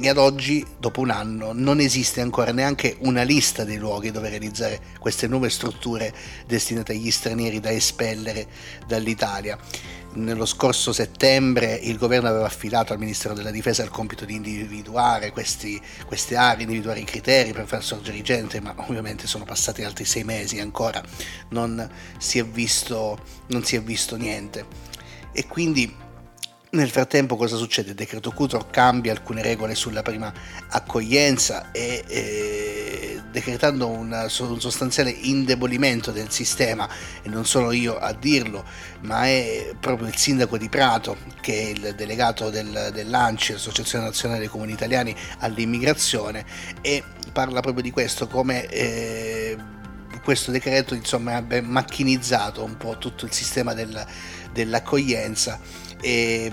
e 0.00 0.08
ad 0.08 0.16
oggi, 0.16 0.64
dopo 0.78 1.02
un 1.02 1.10
anno, 1.10 1.52
non 1.52 1.80
esiste 1.80 2.22
ancora 2.22 2.50
neanche 2.50 2.96
una 3.00 3.24
lista 3.24 3.62
dei 3.64 3.76
luoghi 3.76 4.10
dove 4.10 4.30
realizzare 4.30 4.80
queste 4.98 5.26
nuove 5.26 5.50
strutture 5.50 6.14
destinate 6.46 6.92
agli 6.92 7.10
stranieri 7.10 7.60
da 7.60 7.70
espellere 7.70 8.46
dall'Italia 8.86 9.58
nello 10.16 10.46
scorso 10.46 10.92
settembre 10.92 11.74
il 11.74 11.98
governo 11.98 12.28
aveva 12.28 12.46
affidato 12.46 12.92
al 12.92 12.98
Ministero 12.98 13.34
della 13.34 13.50
Difesa 13.50 13.82
il 13.82 13.90
compito 13.90 14.24
di 14.24 14.34
individuare 14.34 15.30
questi, 15.30 15.80
queste 16.06 16.36
aree, 16.36 16.62
individuare 16.62 17.00
i 17.00 17.04
criteri 17.04 17.52
per 17.52 17.66
far 17.66 17.84
sorgere 17.84 18.20
gente, 18.22 18.60
ma 18.60 18.74
ovviamente 18.76 19.26
sono 19.26 19.44
passati 19.44 19.84
altri 19.84 20.04
sei 20.04 20.24
mesi 20.24 20.58
ancora, 20.58 21.02
non 21.50 21.88
si 22.18 22.38
è 22.38 22.44
visto, 22.44 23.18
non 23.48 23.62
si 23.64 23.76
è 23.76 23.82
visto 23.82 24.16
niente. 24.16 24.66
E 25.32 25.46
quindi 25.46 25.94
nel 26.70 26.90
frattempo 26.90 27.36
cosa 27.36 27.56
succede? 27.56 27.90
Il 27.90 27.94
decreto 27.94 28.32
Cutro 28.32 28.66
cambia 28.70 29.12
alcune 29.12 29.42
regole 29.42 29.74
sulla 29.74 30.02
prima 30.02 30.32
accoglienza 30.68 31.70
e 31.70 32.04
eh, 32.06 33.22
decretando 33.30 33.86
una, 33.88 34.22
un 34.40 34.60
sostanziale 34.60 35.10
indebolimento 35.10 36.10
del 36.10 36.30
sistema 36.30 36.88
e 37.22 37.28
non 37.28 37.46
sono 37.46 37.70
io 37.70 37.98
a 37.98 38.12
dirlo, 38.12 38.64
ma 39.02 39.26
è 39.26 39.74
proprio 39.78 40.08
il 40.08 40.16
sindaco 40.16 40.58
di 40.58 40.68
Prato 40.68 41.16
che 41.40 41.52
è 41.52 41.64
il 41.66 41.94
delegato 41.94 42.50
del, 42.50 42.90
dell'ANCI, 42.92 43.52
Associazione 43.52 44.04
Nazionale 44.04 44.40
dei 44.40 44.48
Comuni 44.48 44.72
Italiani 44.72 45.14
all'immigrazione 45.38 46.44
e 46.80 47.02
parla 47.32 47.60
proprio 47.60 47.82
di 47.82 47.90
questo 47.90 48.26
come 48.26 48.66
eh, 48.66 49.56
questo 50.22 50.50
decreto 50.50 50.94
insomma 50.94 51.36
abbia 51.36 51.62
macchinizzato 51.62 52.64
un 52.64 52.76
po' 52.76 52.98
tutto 52.98 53.26
il 53.26 53.32
sistema 53.32 53.74
del, 53.74 54.04
dell'accoglienza 54.52 55.60
e, 56.00 56.50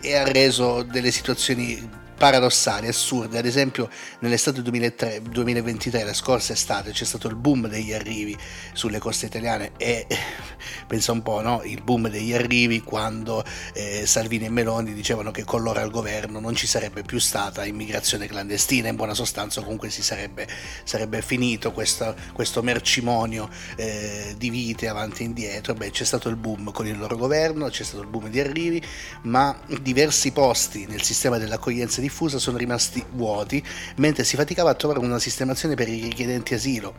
e 0.00 0.14
ha 0.16 0.24
reso 0.24 0.82
delle 0.82 1.10
situazioni 1.10 2.02
paradossali, 2.24 2.88
assurde. 2.88 3.36
Ad 3.36 3.44
esempio, 3.44 3.90
nell'estate 4.20 4.62
2003, 4.62 5.20
2023, 5.28 6.04
la 6.04 6.14
scorsa 6.14 6.54
estate, 6.54 6.90
c'è 6.90 7.04
stato 7.04 7.28
il 7.28 7.34
boom 7.34 7.68
degli 7.68 7.92
arrivi 7.92 8.34
sulle 8.72 8.98
coste 8.98 9.26
italiane 9.26 9.72
e 9.76 10.06
pensa 10.88 11.12
un 11.12 11.20
po', 11.20 11.42
no? 11.42 11.60
Il 11.64 11.82
boom 11.82 12.08
degli 12.08 12.32
arrivi 12.32 12.80
quando 12.80 13.44
eh, 13.74 14.06
Salvini 14.06 14.46
e 14.46 14.48
Meloni 14.48 14.94
dicevano 14.94 15.32
che 15.32 15.44
con 15.44 15.62
loro 15.62 15.80
al 15.80 15.90
governo 15.90 16.40
non 16.40 16.54
ci 16.54 16.66
sarebbe 16.66 17.02
più 17.02 17.18
stata 17.18 17.66
immigrazione 17.66 18.26
clandestina, 18.26 18.88
in 18.88 18.96
buona 18.96 19.12
sostanza 19.12 19.60
comunque 19.60 19.90
si 19.90 20.02
sarebbe, 20.02 20.48
sarebbe 20.84 21.20
finito 21.20 21.72
questo, 21.72 22.14
questo 22.32 22.62
mercimonio 22.62 23.50
eh, 23.76 24.34
di 24.38 24.48
vite 24.48 24.88
avanti 24.88 25.24
e 25.24 25.26
indietro. 25.26 25.74
Beh, 25.74 25.90
c'è 25.90 26.04
stato 26.04 26.30
il 26.30 26.36
boom 26.36 26.72
con 26.72 26.86
il 26.86 26.96
loro 26.96 27.18
governo, 27.18 27.68
c'è 27.68 27.82
stato 27.82 28.00
il 28.00 28.08
boom 28.08 28.30
di 28.30 28.40
arrivi, 28.40 28.82
ma 29.24 29.54
diversi 29.82 30.32
posti 30.32 30.86
nel 30.86 31.02
sistema 31.02 31.36
dell'accoglienza 31.36 32.00
diffusa 32.14 32.38
sono 32.38 32.56
rimasti 32.56 33.04
vuoti, 33.10 33.62
mentre 33.96 34.22
si 34.22 34.36
faticava 34.36 34.70
a 34.70 34.74
trovare 34.74 35.00
una 35.00 35.18
sistemazione 35.18 35.74
per 35.74 35.88
i 35.88 36.00
richiedenti 36.00 36.54
asilo. 36.54 36.94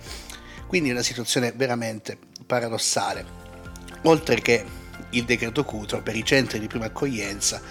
Quindi 0.68 0.92
una 0.92 1.04
situazione 1.04 1.54
veramente 1.56 2.18
paradossale. 2.46 3.26
Oltre 4.04 4.42
che 4.42 4.66
il 5.12 5.24
decreto 5.24 5.64
Cutro 5.64 6.02
per 6.02 6.18
i 6.18 6.26
centri 6.26 6.60
di 6.60 6.68
prima 6.68 6.88
accoglienza 6.88 7.62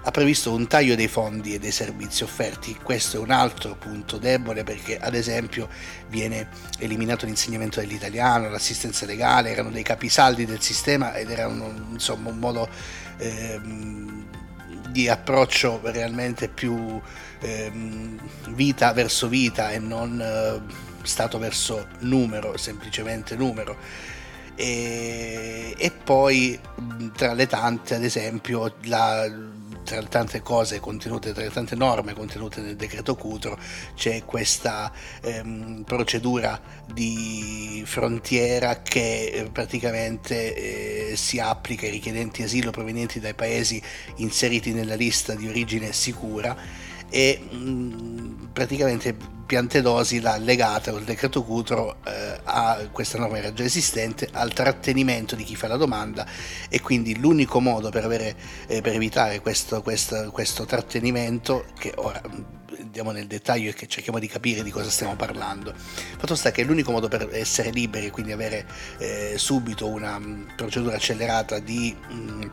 ha 0.00 0.10
previsto 0.12 0.52
un 0.52 0.68
taglio 0.68 0.94
dei 0.94 1.08
fondi 1.08 1.54
e 1.54 1.58
dei 1.58 1.72
servizi 1.72 2.22
offerti. 2.22 2.78
Questo 2.80 3.16
è 3.16 3.20
un 3.20 3.32
altro 3.32 3.74
punto 3.74 4.18
debole 4.18 4.62
perché 4.62 4.96
ad 4.96 5.16
esempio 5.16 5.68
viene 6.08 6.48
eliminato 6.78 7.26
l'insegnamento 7.26 7.80
dell'italiano, 7.80 8.48
l'assistenza 8.48 9.04
legale, 9.06 9.50
erano 9.50 9.70
dei 9.70 9.82
capisaldi 9.82 10.44
del 10.44 10.60
sistema 10.60 11.14
ed 11.14 11.30
era 11.30 11.48
un, 11.48 11.86
insomma, 11.90 12.30
un 12.30 12.38
modo 12.38 12.68
ehm, 13.16 14.44
di 14.96 15.08
approccio 15.10 15.78
realmente 15.82 16.48
più 16.48 16.98
ehm, 17.40 18.18
vita 18.54 18.94
verso 18.94 19.28
vita 19.28 19.70
e 19.70 19.78
non 19.78 20.18
eh, 20.18 20.72
stato 21.02 21.38
verso 21.38 21.88
numero, 22.00 22.56
semplicemente 22.56 23.36
numero. 23.36 23.76
E, 24.54 25.74
e, 25.76 25.90
poi 25.90 26.58
tra 27.14 27.34
le 27.34 27.46
tante, 27.46 27.94
ad 27.94 28.04
esempio, 28.04 28.76
la, 28.84 29.30
tra 29.86 30.00
le 30.00 30.08
tante 30.08 30.42
cose 30.42 30.80
contenute, 30.80 31.32
tra 31.32 31.42
le 31.42 31.50
tante 31.50 31.76
norme 31.76 32.12
contenute 32.12 32.60
nel 32.60 32.76
decreto 32.76 33.14
Cutro, 33.14 33.56
c'è 33.94 34.24
questa 34.24 34.92
ehm, 35.22 35.84
procedura 35.86 36.60
di 36.92 37.82
frontiera 37.86 38.82
che 38.82 39.26
eh, 39.26 39.44
praticamente 39.50 41.12
eh, 41.12 41.16
si 41.16 41.38
applica 41.38 41.86
ai 41.86 41.92
richiedenti 41.92 42.42
asilo 42.42 42.72
provenienti 42.72 43.20
dai 43.20 43.34
paesi 43.34 43.80
inseriti 44.16 44.72
nella 44.72 44.96
lista 44.96 45.34
di 45.34 45.48
origine 45.48 45.92
sicura 45.92 46.94
e 47.10 47.38
mh, 47.50 48.48
praticamente 48.52 49.34
Piantedosi 49.46 50.18
l'ha 50.18 50.38
legata 50.38 50.90
col 50.90 51.04
decreto 51.04 51.44
Cutro 51.44 51.98
eh, 52.04 52.40
a 52.42 52.88
questa 52.90 53.16
norma 53.16 53.38
era 53.38 53.52
già 53.52 53.62
esistente 53.62 54.28
al 54.32 54.52
trattenimento 54.52 55.36
di 55.36 55.44
chi 55.44 55.54
fa 55.54 55.68
la 55.68 55.76
domanda 55.76 56.26
e 56.68 56.80
quindi 56.80 57.16
l'unico 57.16 57.60
modo 57.60 57.90
per, 57.90 58.04
avere, 58.04 58.34
eh, 58.66 58.80
per 58.80 58.94
evitare 58.94 59.40
questo, 59.40 59.82
questo, 59.82 60.32
questo 60.32 60.64
trattenimento 60.64 61.66
che 61.78 61.92
ora 61.94 62.20
andiamo 62.80 63.12
nel 63.12 63.28
dettaglio 63.28 63.70
e 63.70 63.74
che 63.74 63.86
cerchiamo 63.86 64.18
di 64.18 64.26
capire 64.26 64.64
di 64.64 64.70
cosa 64.72 64.90
stiamo 64.90 65.14
parlando. 65.14 65.72
Fatto 65.76 66.34
sta 66.34 66.50
che 66.50 66.64
l'unico 66.64 66.90
modo 66.90 67.06
per 67.06 67.28
essere 67.30 67.70
liberi 67.70 68.06
e 68.06 68.10
quindi 68.10 68.32
avere 68.32 68.66
eh, 68.98 69.34
subito 69.36 69.86
una 69.86 70.18
mh, 70.18 70.54
procedura 70.56 70.96
accelerata 70.96 71.60
di 71.60 71.94
mh, 71.94 72.50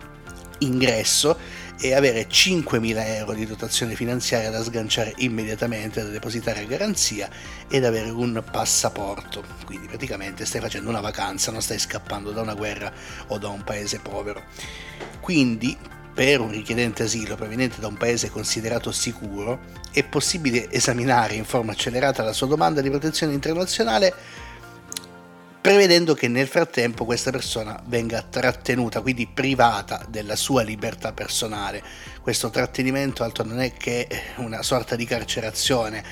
ingresso 0.59 1.37
e 1.79 1.93
avere 1.93 2.27
5.000 2.27 3.05
euro 3.17 3.33
di 3.33 3.45
dotazione 3.45 3.95
finanziaria 3.95 4.49
da 4.49 4.63
sganciare 4.63 5.13
immediatamente, 5.17 6.03
da 6.03 6.09
depositare 6.09 6.61
a 6.61 6.65
garanzia 6.65 7.29
ed 7.67 7.83
avere 7.83 8.09
un 8.09 8.43
passaporto. 8.49 9.43
Quindi 9.65 9.87
praticamente 9.87 10.45
stai 10.45 10.61
facendo 10.61 10.89
una 10.89 11.01
vacanza, 11.01 11.51
non 11.51 11.61
stai 11.61 11.79
scappando 11.79 12.31
da 12.31 12.41
una 12.41 12.53
guerra 12.53 12.91
o 13.27 13.37
da 13.37 13.49
un 13.49 13.63
paese 13.63 13.99
povero. 13.99 14.43
Quindi 15.19 15.77
per 16.13 16.39
un 16.39 16.51
richiedente 16.51 17.03
asilo 17.03 17.35
proveniente 17.35 17.81
da 17.81 17.87
un 17.87 17.97
paese 17.97 18.29
considerato 18.29 18.91
sicuro 18.91 19.81
è 19.91 20.03
possibile 20.03 20.69
esaminare 20.71 21.33
in 21.33 21.43
forma 21.43 21.71
accelerata 21.71 22.21
la 22.21 22.33
sua 22.33 22.45
domanda 22.45 22.81
di 22.81 22.89
protezione 22.89 23.33
internazionale 23.33 24.13
prevedendo 25.63 26.13
che 26.13 26.27
nel 26.27 26.49
frattempo 26.49 27.05
questa 27.05 27.31
persona 27.31 27.81
venga 27.85 28.21
trattenuta, 28.21 28.99
quindi 28.99 29.27
privata 29.27 30.05
della 30.09 30.35
sua 30.35 30.61
libertà 30.61 31.13
personale. 31.13 31.81
Questo 32.21 32.49
trattenimento 32.49 33.23
altro 33.23 33.45
non 33.45 33.61
è 33.61 33.71
che 33.71 34.09
una 34.39 34.61
sorta 34.61 34.97
di 34.97 35.05
carcerazione, 35.05 36.03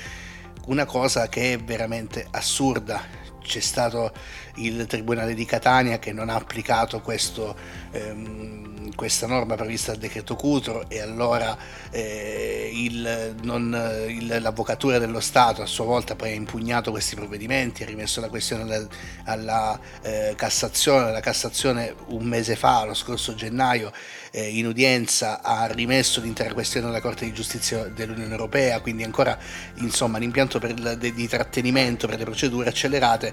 una 0.68 0.86
cosa 0.86 1.28
che 1.28 1.52
è 1.52 1.58
veramente 1.58 2.26
assurda. 2.30 3.04
C'è 3.42 3.60
stato 3.60 4.14
il 4.56 4.86
Tribunale 4.86 5.34
di 5.34 5.44
Catania 5.44 5.98
che 5.98 6.12
non 6.12 6.28
ha 6.28 6.34
applicato 6.34 7.00
questo, 7.00 7.56
ehm, 7.90 8.94
questa 8.94 9.26
norma 9.26 9.54
prevista 9.54 9.92
dal 9.92 10.00
decreto 10.00 10.36
Cutro 10.36 10.88
e 10.88 11.00
allora 11.00 11.56
eh, 11.90 12.70
il, 12.72 13.34
non, 13.42 14.06
il, 14.08 14.38
l'Avvocatura 14.40 14.98
dello 14.98 15.20
Stato 15.20 15.62
a 15.62 15.66
sua 15.66 15.84
volta 15.84 16.14
poi 16.14 16.32
ha 16.32 16.34
impugnato 16.34 16.90
questi 16.90 17.14
provvedimenti, 17.14 17.82
ha 17.82 17.86
rimesso 17.86 18.20
la 18.20 18.28
questione 18.28 18.62
alla, 18.62 18.86
alla 19.24 19.80
eh, 20.02 20.34
Cassazione, 20.36 21.12
la 21.12 21.20
Cassazione 21.20 21.94
un 22.08 22.24
mese 22.24 22.56
fa, 22.56 22.84
lo 22.84 22.94
scorso 22.94 23.34
gennaio, 23.34 23.92
eh, 24.30 24.48
in 24.48 24.66
udienza 24.66 25.42
ha 25.42 25.66
rimesso 25.66 26.20
l'intera 26.20 26.52
questione 26.52 26.88
alla 26.88 27.00
Corte 27.00 27.24
di 27.24 27.32
Giustizia 27.32 27.84
dell'Unione 27.84 28.30
Europea, 28.30 28.80
quindi 28.80 29.02
ancora 29.02 29.38
insomma 29.76 30.18
l'impianto 30.18 30.58
per 30.58 30.96
di 30.96 31.28
trattenimento 31.28 32.06
per 32.06 32.18
le 32.18 32.24
procedure 32.24 32.68
accelerate 32.68 33.32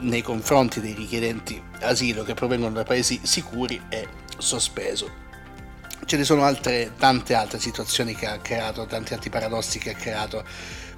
nei 0.00 0.22
confronti 0.22 0.45
confronti 0.46 0.80
dei 0.80 0.92
richiedenti 0.92 1.60
asilo 1.80 2.22
che 2.22 2.34
provengono 2.34 2.72
da 2.72 2.84
paesi 2.84 3.18
sicuri 3.24 3.82
è 3.88 4.06
sospeso. 4.38 5.10
Ce 6.04 6.16
ne 6.16 6.22
sono 6.22 6.44
altre, 6.44 6.92
tante 6.96 7.34
altre 7.34 7.58
situazioni 7.58 8.14
che 8.14 8.26
ha 8.26 8.38
creato, 8.38 8.86
tanti 8.86 9.12
altri 9.12 9.28
paradossi 9.28 9.80
che 9.80 9.90
ha 9.90 9.94
creato 9.94 10.44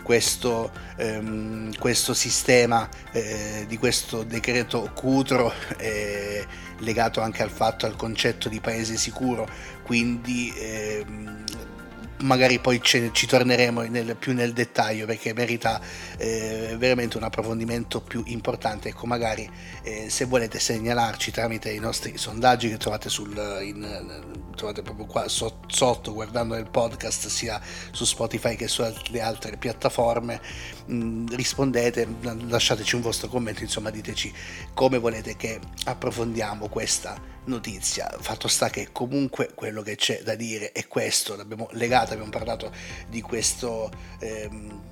questo, 0.02 0.70
ehm, 0.96 1.74
questo 1.78 2.12
sistema 2.12 2.86
eh, 3.10 3.64
di 3.66 3.78
questo 3.78 4.22
decreto 4.22 4.90
Cutro 4.94 5.50
eh, 5.78 6.46
legato 6.80 7.22
anche 7.22 7.42
al 7.42 7.50
fatto 7.50 7.86
al 7.86 7.96
concetto 7.96 8.50
di 8.50 8.60
paese 8.60 8.98
sicuro 8.98 9.48
quindi 9.82 10.52
ehm, 10.56 11.44
magari 12.20 12.58
poi 12.58 12.80
ce, 12.82 13.10
ci 13.12 13.26
torneremo 13.26 13.82
nel, 13.82 14.16
più 14.16 14.32
nel 14.32 14.52
dettaglio 14.52 15.06
perché 15.06 15.32
merita 15.34 15.80
eh, 16.16 16.74
veramente 16.78 17.16
un 17.16 17.22
approfondimento 17.22 18.00
più 18.00 18.22
importante. 18.26 18.88
Ecco, 18.88 19.06
magari 19.06 19.48
eh, 19.82 20.08
se 20.10 20.24
volete 20.24 20.58
segnalarci 20.58 21.30
tramite 21.30 21.70
i 21.70 21.78
nostri 21.78 22.16
sondaggi 22.16 22.68
che 22.68 22.76
trovate, 22.76 23.08
sul, 23.08 23.34
in, 23.62 24.46
trovate 24.54 24.82
proprio 24.82 25.06
qua 25.06 25.26
sotto, 25.28 26.12
guardando 26.12 26.56
il 26.56 26.68
podcast 26.68 27.28
sia 27.28 27.60
su 27.90 28.04
Spotify 28.04 28.56
che 28.56 28.68
sulle 28.68 29.20
altre 29.20 29.56
piattaforme, 29.56 30.40
mh, 30.86 30.94
mm, 30.94 31.26
rispondete, 31.28 32.06
lasciateci 32.48 32.94
un 32.94 33.02
vostro 33.02 33.28
commento, 33.28 33.62
insomma 33.62 33.90
diteci 33.90 34.32
come 34.74 34.98
volete 34.98 35.36
che 35.36 35.60
approfondiamo 35.84 36.68
questa 36.68 37.36
notizia. 37.48 38.08
Fatto 38.20 38.46
sta 38.48 38.70
che 38.70 38.88
comunque 38.92 39.50
quello 39.54 39.82
che 39.82 39.96
c'è 39.96 40.22
da 40.22 40.34
dire 40.34 40.72
è 40.72 40.86
questo, 40.86 41.36
l'abbiamo 41.36 41.68
legato, 41.72 42.12
abbiamo 42.12 42.30
parlato 42.30 42.72
di 43.08 43.20
questo... 43.20 43.90
Ehm, 44.20 44.82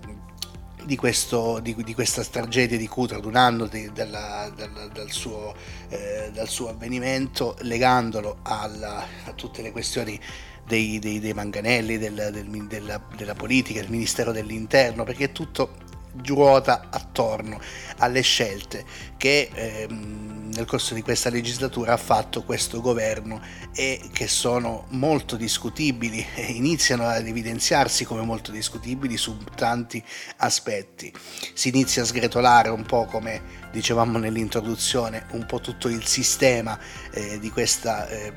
di, 0.85 0.95
questo, 0.95 1.59
di, 1.59 1.75
di, 1.75 1.95
questa 1.95 2.23
tragedia 2.23 2.79
di 2.79 2.87
Cutro 2.87 3.19
ad 3.19 3.25
un 3.25 3.35
anno 3.35 3.67
di, 3.67 3.91
dalla, 3.93 4.49
dal, 4.55 4.91
dal, 4.93 5.11
suo, 5.11 5.53
eh, 5.89 6.31
dal, 6.33 6.49
suo, 6.49 6.69
avvenimento, 6.69 7.57
legandolo 7.63 8.39
alla, 8.43 9.05
a 9.25 9.33
tutte 9.33 9.63
le 9.63 9.73
questioni 9.73 10.19
dei, 10.65 11.01
dei, 11.01 11.19
dei 11.19 11.33
manganelli, 11.33 11.99
del, 11.99 12.31
del, 12.33 12.67
della, 12.69 13.01
della, 13.17 13.35
politica, 13.35 13.81
del 13.81 13.91
Ministero 13.91 14.31
dell'Interno, 14.31 15.03
perché 15.03 15.25
è 15.25 15.33
tutto 15.33 15.85
ruota 16.25 16.87
attorno 16.91 17.61
alle 17.99 18.21
scelte 18.21 18.85
che 19.17 19.51
ehm, 19.53 20.37
nel 20.57 20.65
corso 20.65 20.95
di 20.95 21.03
questa 21.03 21.29
legislatura 21.31 21.93
ha 21.93 21.99
fatto 21.99 22.43
questo 22.43 22.81
governo 22.81 23.41
e 23.75 24.01
che 24.13 24.27
sono 24.27 24.87
molto 24.91 25.37
discutibili 25.37 26.25
e 26.35 26.45
iniziano 26.53 27.07
ad 27.07 27.27
evidenziarsi 27.27 28.05
come 28.05 28.23
molto 28.23 28.51
discutibili 28.51 29.17
su 29.17 29.37
tanti 29.55 30.03
aspetti. 30.39 31.13
Si 31.53 31.69
inizia 31.69 32.03
a 32.03 32.07
sgretolare 32.07 32.71
un 32.71 32.85
po' 32.85 33.05
come 33.05 33.65
dicevamo 33.71 34.19
nell'introduzione, 34.19 35.27
un 35.33 35.45
po' 35.47 35.61
tutto 35.61 35.89
il 35.89 36.07
sistema 36.07 36.79
eh, 37.11 37.39
di 37.39 37.51
questa 37.51 38.09
eh, 38.09 38.33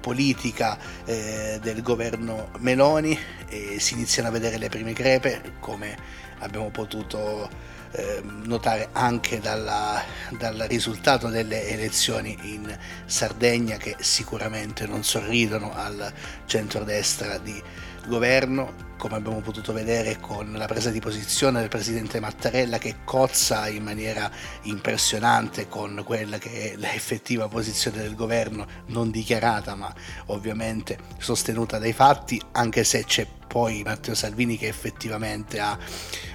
politica 0.00 0.78
eh, 1.04 1.58
del 1.62 1.82
governo 1.82 2.50
Meloni 2.58 3.16
e 3.48 3.78
si 3.78 3.94
iniziano 3.94 4.28
a 4.28 4.32
vedere 4.32 4.58
le 4.58 4.68
prime 4.68 4.92
crepe 4.92 5.54
come 5.60 6.26
abbiamo 6.40 6.70
potuto 6.70 7.48
eh, 7.92 8.22
notare 8.22 8.88
anche 8.92 9.40
dalla, 9.40 10.02
dal 10.36 10.66
risultato 10.68 11.28
delle 11.28 11.68
elezioni 11.68 12.36
in 12.42 12.76
Sardegna 13.06 13.76
che 13.76 13.96
sicuramente 13.98 14.86
non 14.86 15.04
sorridono 15.04 15.72
al 15.74 16.12
centrodestra 16.46 17.38
di 17.38 17.60
governo, 18.06 18.86
come 18.98 19.14
abbiamo 19.14 19.40
potuto 19.40 19.72
vedere 19.72 20.18
con 20.20 20.52
la 20.52 20.66
presa 20.66 20.90
di 20.90 20.98
posizione 21.00 21.60
del 21.60 21.68
presidente 21.68 22.20
Mattarella 22.20 22.78
che 22.78 22.96
cozza 23.04 23.68
in 23.68 23.84
maniera 23.84 24.30
impressionante 24.62 25.68
con 25.68 26.02
quella 26.04 26.36
che 26.38 26.72
è 26.72 26.76
l'effettiva 26.76 27.48
posizione 27.48 28.02
del 28.02 28.16
governo, 28.16 28.66
non 28.86 29.10
dichiarata 29.10 29.76
ma 29.76 29.94
ovviamente 30.26 30.98
sostenuta 31.18 31.78
dai 31.78 31.92
fatti, 31.92 32.40
anche 32.52 32.82
se 32.84 33.04
c'è 33.04 33.26
poi 33.48 33.82
Matteo 33.82 34.14
Salvini 34.14 34.58
che 34.58 34.68
effettivamente 34.68 35.58
ha 35.58 35.76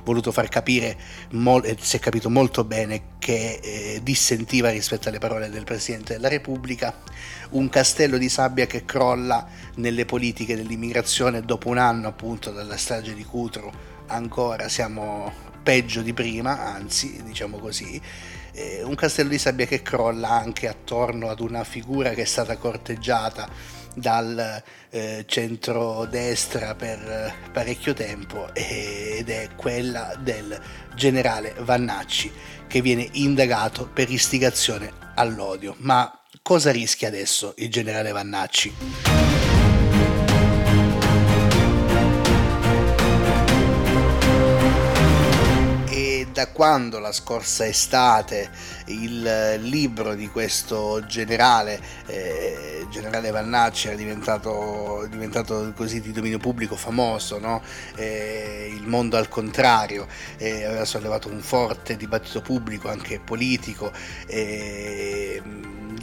voluto 0.03 0.31
far 0.31 0.49
capire, 0.49 0.97
e 1.29 1.77
si 1.79 1.95
è 1.95 1.99
capito 1.99 2.29
molto 2.29 2.63
bene 2.63 3.11
che 3.19 3.59
eh, 3.61 3.99
dissentiva 4.03 4.69
rispetto 4.69 5.07
alle 5.07 5.19
parole 5.19 5.49
del 5.49 5.63
Presidente 5.63 6.13
della 6.13 6.27
Repubblica, 6.27 6.93
un 7.51 7.69
castello 7.69 8.17
di 8.17 8.27
sabbia 8.27 8.65
che 8.65 8.83
crolla 8.83 9.47
nelle 9.75 10.05
politiche 10.05 10.55
dell'immigrazione 10.55 11.41
dopo 11.41 11.69
un 11.69 11.77
anno 11.77 12.07
appunto 12.07 12.51
dalla 12.53 12.77
strage 12.77 13.13
di 13.13 13.23
Cutro, 13.23 13.71
ancora 14.07 14.69
siamo 14.69 15.51
peggio 15.61 16.01
di 16.01 16.13
prima, 16.13 16.73
anzi 16.73 17.23
diciamo 17.23 17.57
così, 17.57 17.99
eh, 18.53 18.83
un 18.83 18.95
castello 18.95 19.29
di 19.29 19.37
sabbia 19.37 19.65
che 19.65 19.81
crolla 19.81 20.29
anche 20.29 20.67
attorno 20.67 21.29
ad 21.29 21.39
una 21.39 21.63
figura 21.63 22.11
che 22.11 22.21
è 22.21 22.25
stata 22.25 22.57
corteggiata 22.57 23.47
dal 23.95 24.63
eh, 24.89 25.23
centro-destra 25.27 26.75
per 26.75 27.33
parecchio 27.51 27.93
tempo 27.93 28.53
ed 28.53 29.29
è 29.29 29.49
quella 29.55 30.15
del 30.19 30.59
generale 30.95 31.53
Vannacci 31.59 32.31
che 32.67 32.81
viene 32.81 33.07
indagato 33.13 33.87
per 33.87 34.09
istigazione 34.09 34.91
all'odio. 35.15 35.75
Ma 35.79 36.11
cosa 36.41 36.71
rischia 36.71 37.07
adesso 37.07 37.53
il 37.57 37.69
generale 37.69 38.11
Vannacci? 38.11 39.52
Da 46.33 46.47
quando 46.47 46.99
la 46.99 47.11
scorsa 47.11 47.65
estate 47.65 48.49
il 48.87 49.59
libro 49.61 50.15
di 50.15 50.27
questo 50.27 51.05
generale, 51.05 51.79
eh, 52.07 52.85
generale 52.89 53.29
Vannacci, 53.29 53.87
era 53.87 53.95
diventato, 53.95 55.07
diventato, 55.09 55.71
così 55.75 56.01
di 56.01 56.11
dominio 56.11 56.39
pubblico 56.39 56.75
famoso, 56.75 57.37
no? 57.37 57.61
eh, 57.95 58.73
Il 58.75 58.87
mondo 58.87 59.15
al 59.15 59.29
contrario, 59.29 60.07
eh, 60.37 60.65
aveva 60.65 60.85
sollevato 60.85 61.29
un 61.29 61.39
forte 61.39 61.95
dibattito 61.95 62.41
pubblico, 62.41 62.89
anche 62.89 63.19
politico 63.19 63.91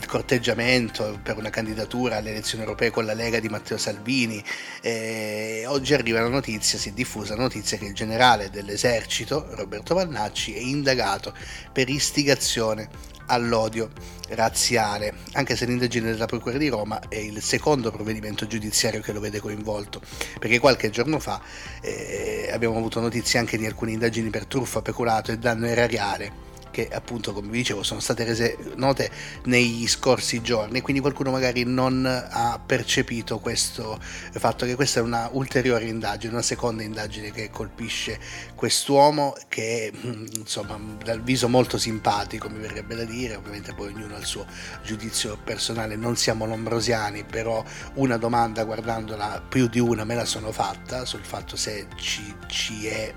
il 0.01 0.07
corteggiamento 0.07 1.19
per 1.23 1.37
una 1.37 1.51
candidatura 1.51 2.17
alle 2.17 2.31
elezioni 2.31 2.65
europee 2.65 2.91
con 2.91 3.05
la 3.05 3.13
Lega 3.13 3.39
di 3.39 3.49
Matteo 3.49 3.77
Salvini. 3.77 4.43
Eh, 4.81 5.65
oggi 5.67 5.93
arriva 5.95 6.21
la 6.21 6.29
notizia, 6.29 6.79
si 6.79 6.89
è 6.89 6.93
diffusa 6.93 7.35
la 7.35 7.43
notizia 7.43 7.77
che 7.77 7.85
il 7.85 7.95
generale 7.95 8.51
dell'esercito, 8.51 9.47
Roberto 9.51 9.95
Vannacci, 9.95 10.20
è 10.25 10.59
indagato 10.59 11.35
per 11.73 11.89
istigazione 11.89 12.89
all'odio 13.27 13.91
razziale, 14.31 15.15
anche 15.33 15.57
se 15.57 15.65
l'indagine 15.65 16.11
della 16.11 16.27
Procura 16.27 16.59
di 16.59 16.69
Roma 16.69 17.01
è 17.09 17.17
il 17.17 17.41
secondo 17.41 17.91
provvedimento 17.91 18.47
giudiziario 18.47 19.01
che 19.01 19.13
lo 19.13 19.21
vede 19.21 19.41
coinvolto, 19.41 20.01
perché 20.39 20.59
qualche 20.59 20.91
giorno 20.91 21.19
fa 21.19 21.41
eh, 21.81 22.51
abbiamo 22.53 22.77
avuto 22.77 23.01
notizie 23.01 23.39
anche 23.39 23.57
di 23.57 23.67
alcune 23.67 23.93
indagini 23.93 24.31
per 24.31 24.47
truffa, 24.47 24.83
peculato 24.83 25.33
e 25.33 25.39
danno 25.39 25.67
erariale 25.67 26.49
che 26.71 26.89
appunto 26.89 27.33
come 27.33 27.49
vi 27.49 27.59
dicevo 27.59 27.83
sono 27.83 28.01
state 28.01 28.25
rese 28.25 28.57
note 28.77 29.11
negli 29.45 29.87
scorsi 29.87 30.41
giorni 30.41 30.81
quindi 30.81 31.01
qualcuno 31.01 31.31
magari 31.31 31.65
non 31.65 32.07
ha 32.07 32.61
percepito 32.65 33.39
questo 33.39 33.99
fatto 34.01 34.67
che 34.67 34.75
questa 34.75 35.01
è 35.01 35.03
una 35.03 35.29
ulteriore 35.33 35.85
indagine 35.85 36.33
una 36.33 36.43
seconda 36.43 36.83
indagine 36.83 37.31
che 37.31 37.51
colpisce 37.51 38.19
quest'uomo 38.55 39.35
che 39.49 39.93
mm, 39.95 40.27
insomma 40.37 40.79
dal 41.03 41.23
viso 41.23 41.49
molto 41.49 41.79
simpatico 41.79 42.49
mi 42.49 42.59
verrebbe 42.59 42.95
da 42.95 43.05
dire 43.05 43.37
ovviamente 43.37 43.75
poi 43.75 43.89
ognuno 43.89 44.15
ha 44.15 44.19
il 44.19 44.25
suo 44.25 44.47
giudizio 44.85 45.37
personale 45.43 45.97
non 45.97 46.17
siamo 46.17 46.47
lombrosiani 46.47 47.25
però 47.25 47.63
una 47.95 48.17
domanda 48.17 48.65
guardandola 48.65 49.43
più 49.49 49.69
di 49.69 49.79
una 49.81 50.05
me 50.05 50.15
la 50.15 50.25
sono 50.25 50.53
fatta 50.53 51.05
sul 51.05 51.25
fatto 51.25 51.57
se 51.57 51.87
ci, 51.97 52.35
ci 52.47 52.87
è 52.87 53.15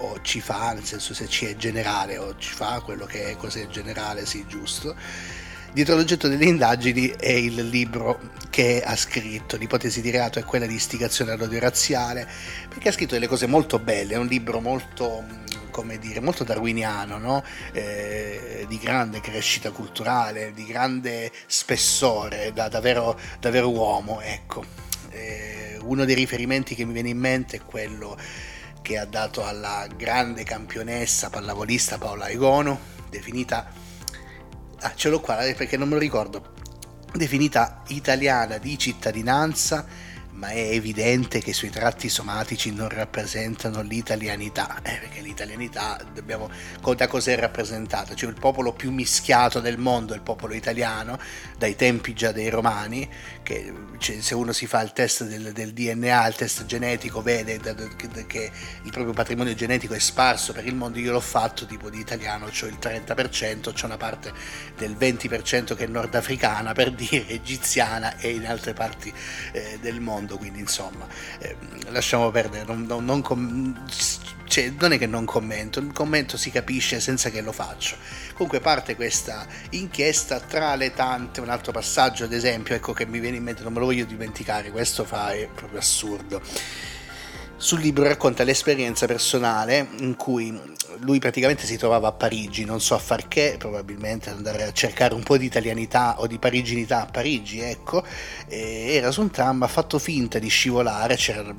o 0.00 0.20
ci 0.22 0.40
fa, 0.40 0.72
nel 0.72 0.84
senso 0.84 1.14
se 1.14 1.28
ci 1.28 1.46
è 1.46 1.56
generale 1.56 2.18
o 2.18 2.36
ci 2.38 2.52
fa 2.52 2.80
quello 2.80 3.06
che 3.06 3.30
è 3.30 3.36
cos'è 3.36 3.66
generale, 3.68 4.26
sì, 4.26 4.44
giusto. 4.46 4.94
Dietro 5.72 5.94
l'oggetto 5.94 6.26
delle 6.26 6.46
indagini 6.46 7.10
è 7.10 7.30
il 7.30 7.68
libro 7.68 8.18
che 8.50 8.82
ha 8.82 8.96
scritto, 8.96 9.56
l'ipotesi 9.56 10.00
di 10.00 10.10
reato 10.10 10.40
è 10.40 10.44
quella 10.44 10.66
di 10.66 10.74
istigazione 10.74 11.30
all'odio 11.30 11.60
razziale, 11.60 12.28
perché 12.68 12.88
ha 12.88 12.92
scritto 12.92 13.14
delle 13.14 13.28
cose 13.28 13.46
molto 13.46 13.78
belle, 13.78 14.14
è 14.14 14.16
un 14.16 14.26
libro 14.26 14.60
molto, 14.60 15.24
come 15.70 15.98
dire, 15.98 16.18
molto 16.18 16.42
darwiniano, 16.42 17.18
no? 17.18 17.44
eh, 17.72 18.64
di 18.68 18.78
grande 18.78 19.20
crescita 19.20 19.70
culturale, 19.70 20.52
di 20.52 20.66
grande 20.66 21.30
spessore, 21.46 22.50
da, 22.52 22.68
davvero, 22.68 23.18
davvero 23.38 23.70
uomo, 23.70 24.20
ecco. 24.20 24.64
Eh, 25.10 25.78
uno 25.82 26.04
dei 26.04 26.16
riferimenti 26.16 26.74
che 26.74 26.84
mi 26.84 26.92
viene 26.92 27.10
in 27.10 27.18
mente 27.18 27.58
è 27.58 27.60
quello 27.64 28.18
che 28.82 28.98
ha 28.98 29.04
dato 29.04 29.44
alla 29.44 29.86
grande 29.96 30.44
campionessa 30.44 31.30
pallavolista 31.30 31.98
Paola 31.98 32.28
Egono, 32.28 32.78
definita, 33.08 33.70
ah 34.80 34.94
ce 34.94 35.08
l'ho 35.08 35.20
qua 35.20 35.40
eh, 35.44 35.54
perché 35.54 35.76
non 35.76 35.88
me 35.88 35.94
lo 35.94 36.00
ricordo, 36.00 36.54
definita 37.12 37.82
italiana 37.88 38.58
di 38.58 38.78
cittadinanza 38.78 40.08
ma 40.40 40.48
è 40.48 40.70
evidente 40.70 41.40
che 41.40 41.50
i 41.50 41.52
suoi 41.52 41.68
tratti 41.68 42.08
somatici 42.08 42.72
non 42.72 42.88
rappresentano 42.88 43.82
l'italianità, 43.82 44.78
eh, 44.82 44.96
perché 44.98 45.20
l'italianità 45.20 46.00
dobbiamo, 46.14 46.48
da 46.96 47.06
cos'è 47.08 47.36
rappresentata? 47.36 48.14
Cioè 48.14 48.30
il 48.30 48.38
popolo 48.40 48.72
più 48.72 48.90
mischiato 48.90 49.60
del 49.60 49.76
mondo 49.76 50.14
il 50.14 50.22
popolo 50.22 50.54
italiano, 50.54 51.18
dai 51.58 51.76
tempi 51.76 52.14
già 52.14 52.32
dei 52.32 52.48
romani, 52.48 53.06
che 53.50 53.72
cioè, 53.98 54.20
se 54.20 54.34
uno 54.34 54.52
si 54.52 54.66
fa 54.66 54.80
il 54.80 54.92
test 54.92 55.24
del, 55.24 55.52
del 55.52 55.72
DNA, 55.72 56.26
il 56.28 56.34
test 56.36 56.64
genetico, 56.66 57.20
vede 57.20 57.58
che 58.26 58.50
il 58.82 58.90
proprio 58.90 59.12
patrimonio 59.12 59.54
genetico 59.54 59.92
è 59.92 59.98
sparso 59.98 60.52
per 60.52 60.64
il 60.66 60.74
mondo, 60.74 61.00
io 61.00 61.10
l'ho 61.10 61.20
fatto 61.20 61.66
tipo 61.66 61.90
di 61.90 61.98
italiano, 61.98 62.46
ho 62.46 62.66
il 62.66 62.78
30%, 62.80 63.72
c'è 63.72 63.84
una 63.84 63.96
parte 63.96 64.32
del 64.76 64.96
20% 64.98 65.74
che 65.74 65.84
è 65.84 65.86
nordafricana, 65.88 66.72
per 66.72 66.92
dire 66.92 67.26
egiziana 67.26 68.16
e 68.18 68.30
in 68.30 68.46
altre 68.46 68.72
parti 68.72 69.12
eh, 69.52 69.78
del 69.82 70.00
mondo, 70.00 70.38
quindi 70.38 70.60
insomma, 70.60 71.06
eh, 71.40 71.56
lasciamo 71.88 72.30
perdere, 72.30 72.64
non, 72.64 72.84
non, 72.84 73.04
non, 73.04 73.20
com- 73.20 73.84
cioè, 74.50 74.72
non, 74.76 74.92
è 74.92 74.98
che 74.98 75.06
non 75.06 75.24
commento, 75.24 75.78
il 75.78 75.92
commento 75.92 76.36
si 76.36 76.50
capisce 76.50 76.98
senza 76.98 77.30
che 77.30 77.40
lo 77.40 77.52
faccio. 77.52 77.96
Comunque 78.32 78.58
parte 78.58 78.96
questa 78.96 79.46
inchiesta 79.70 80.40
tra 80.40 80.74
le 80.74 80.92
tante, 80.92 81.40
un 81.40 81.50
altro 81.50 81.70
passaggio 81.70 82.24
ad 82.24 82.32
esempio, 82.32 82.74
ecco 82.74 82.92
che 82.92 83.06
mi 83.06 83.20
viene 83.20 83.36
in 83.36 83.44
mente, 83.44 83.62
non 83.62 83.72
me 83.72 83.78
lo 83.78 83.84
voglio 83.84 84.04
dimenticare, 84.04 84.72
questo 84.72 85.04
fa 85.04 85.32
è 85.32 85.48
proprio 85.54 85.78
assurdo. 85.78 86.42
Sul 87.56 87.78
libro 87.78 88.02
racconta 88.02 88.42
l'esperienza 88.42 89.06
personale 89.06 89.86
in 90.00 90.16
cui 90.16 90.58
lui 91.02 91.20
praticamente 91.20 91.64
si 91.64 91.76
trovava 91.76 92.08
a 92.08 92.12
Parigi, 92.12 92.64
non 92.64 92.80
so 92.80 92.96
a 92.96 92.98
far 92.98 93.28
che, 93.28 93.54
probabilmente 93.56 94.30
andare 94.30 94.64
a 94.64 94.72
cercare 94.72 95.14
un 95.14 95.22
po' 95.22 95.36
di 95.36 95.46
italianità 95.46 96.20
o 96.20 96.26
di 96.26 96.38
pariginità 96.38 97.02
a 97.02 97.06
Parigi, 97.06 97.60
ecco, 97.60 98.02
era 98.48 99.12
su 99.12 99.20
un 99.20 99.30
tram, 99.30 99.62
ha 99.62 99.68
fatto 99.68 100.00
finta 100.00 100.40
di 100.40 100.48
scivolare, 100.48 101.14
c'era 101.14 101.54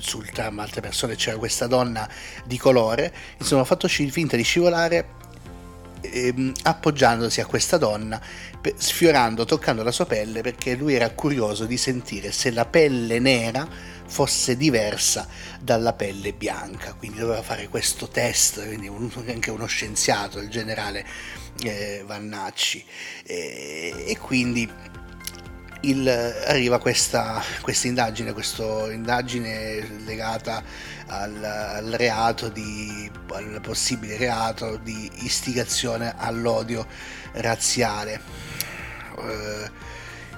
sul 0.00 0.30
tram 0.30 0.58
altre 0.58 0.80
persone, 0.80 1.16
c'era 1.16 1.36
questa 1.36 1.66
donna 1.66 2.08
di 2.44 2.58
colore, 2.58 3.12
insomma 3.38 3.62
ha 3.62 3.64
fatto 3.64 3.88
finta 3.88 4.36
di 4.36 4.42
scivolare 4.42 5.18
ehm, 6.00 6.52
appoggiandosi 6.62 7.40
a 7.40 7.46
questa 7.46 7.76
donna, 7.76 8.20
sfiorando, 8.76 9.44
toccando 9.44 9.82
la 9.82 9.92
sua 9.92 10.06
pelle 10.06 10.42
perché 10.42 10.74
lui 10.74 10.94
era 10.94 11.10
curioso 11.10 11.64
di 11.64 11.76
sentire 11.76 12.32
se 12.32 12.50
la 12.50 12.66
pelle 12.66 13.18
nera 13.18 13.66
fosse 14.06 14.56
diversa 14.56 15.28
dalla 15.60 15.92
pelle 15.92 16.32
bianca, 16.32 16.94
quindi 16.94 17.18
doveva 17.18 17.42
fare 17.42 17.68
questo 17.68 18.08
test, 18.08 18.66
quindi 18.66 18.88
un, 18.88 19.08
anche 19.28 19.50
uno 19.50 19.66
scienziato, 19.66 20.40
il 20.40 20.48
generale 20.48 21.06
eh, 21.62 22.02
Vannacci, 22.04 22.84
e, 23.24 24.04
e 24.08 24.18
quindi 24.18 24.68
il, 25.82 26.08
arriva 26.08 26.78
questa, 26.78 27.42
indagine, 27.82 28.32
questa 28.32 28.92
indagine 28.92 29.86
legata 30.04 30.62
al, 31.06 31.42
al, 31.42 31.90
reato 31.92 32.48
di, 32.48 33.10
al 33.32 33.60
possibile 33.62 34.16
reato 34.16 34.76
di 34.76 35.10
istigazione 35.24 36.14
all'odio 36.16 36.86
razziale. 37.32 38.20
Eh, 39.18 39.88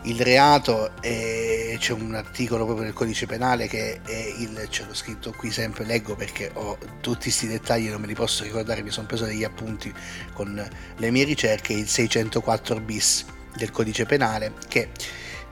il 0.05 0.21
reato 0.21 1.01
è, 1.01 1.77
c'è 1.79 1.93
un 1.93 2.15
articolo 2.15 2.65
proprio 2.65 2.87
nel 2.87 2.95
codice 2.95 3.27
penale 3.27 3.69
che 3.69 4.01
è 4.05 4.35
il 4.39 4.67
ce 4.69 4.85
l'ho 4.85 4.95
scritto 4.95 5.33
qui 5.33 5.53
sempre 5.53 5.85
leggo 5.85 6.17
perché 6.17 6.51
ho 6.55 6.77
tutti 7.01 7.25
questi 7.25 7.47
dettagli 7.47 7.89
non 7.89 8.01
me 8.01 8.09
li 8.09 8.15
posso 8.15 8.43
ricordare 8.43 8.83
mi 8.83 8.91
sono 8.91 9.07
preso 9.07 9.27
degli 9.27 9.45
appunti 9.45 9.95
con 10.33 10.69
le 10.97 11.11
mie 11.13 11.23
ricerche 11.23 11.73
il 11.73 11.87
604 11.87 12.81
bis 12.81 13.25
del 13.55 13.71
codice 13.71 14.05
penale 14.05 14.55
che 14.67 14.89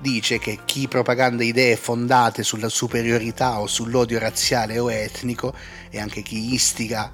dice 0.00 0.38
che 0.38 0.60
chi 0.64 0.88
propaganda 0.88 1.44
idee 1.44 1.76
fondate 1.76 2.42
sulla 2.42 2.68
superiorità 2.68 3.60
o 3.60 3.66
sull'odio 3.66 4.18
razziale 4.18 4.78
o 4.78 4.90
etnico 4.90 5.54
e 5.90 6.00
anche 6.00 6.22
chi 6.22 6.54
istiga 6.54 7.10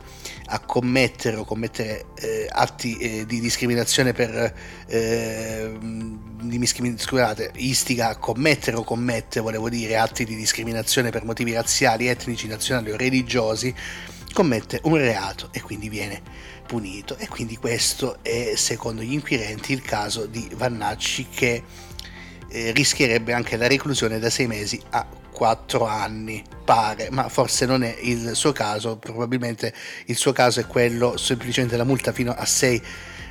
a 0.49 0.61
commettere 0.61 1.37
o 1.37 1.45
commettere 1.45 2.07
eh, 2.15 2.47
atti 2.49 2.97
eh, 2.97 3.27
di 3.27 3.41
discriminazione 3.41 4.13
per 4.13 4.55
eh, 4.87 5.77
di, 5.81 6.67
scusate, 6.97 7.53
istiga 7.57 8.11
a 8.11 8.17
commettere 8.17 8.77
o 8.77 8.85
commette, 8.85 9.41
volevo 9.41 9.69
dire, 9.69 9.97
atti 9.97 10.25
di 10.25 10.37
discriminazione 10.37 11.11
per 11.11 11.25
motivi 11.25 11.53
razziali, 11.53 12.07
etnici, 12.07 12.47
nazionali 12.47 12.93
o 12.93 12.97
religiosi, 12.97 13.75
commette 14.33 14.81
un 14.85 14.97
reato 14.97 15.49
e 15.51 15.61
quindi 15.61 15.89
viene 15.89 16.23
punito. 16.67 17.17
E 17.17 17.27
quindi 17.29 17.57
questo 17.57 18.19
è, 18.23 18.53
secondo 18.55 19.03
gli 19.03 19.13
inquirenti, 19.13 19.73
il 19.73 19.83
caso 19.83 20.27
di 20.27 20.49
Vannacci 20.55 21.27
che 21.29 21.63
eh, 22.57 22.73
rischierebbe 22.73 23.35
anche 23.35 23.59
la 23.59 23.67
reclusione 23.67 24.19
da 24.19 24.31
sei 24.31 24.47
mesi 24.47 24.81
a 24.91 25.07
quattro 25.31 25.85
anni, 25.85 26.43
pare, 26.65 27.11
ma 27.11 27.29
forse 27.29 27.67
non 27.67 27.85
è 27.85 27.95
il 28.01 28.31
suo 28.35 28.53
caso, 28.53 28.97
probabilmente 28.97 29.75
il 30.07 30.17
suo 30.17 30.33
caso 30.33 30.61
è 30.61 30.67
quello 30.67 31.19
semplicemente 31.19 31.77
la 31.77 31.85
multa 31.85 32.13
fino 32.13 32.33
a 32.33 32.47
sei 32.47 32.83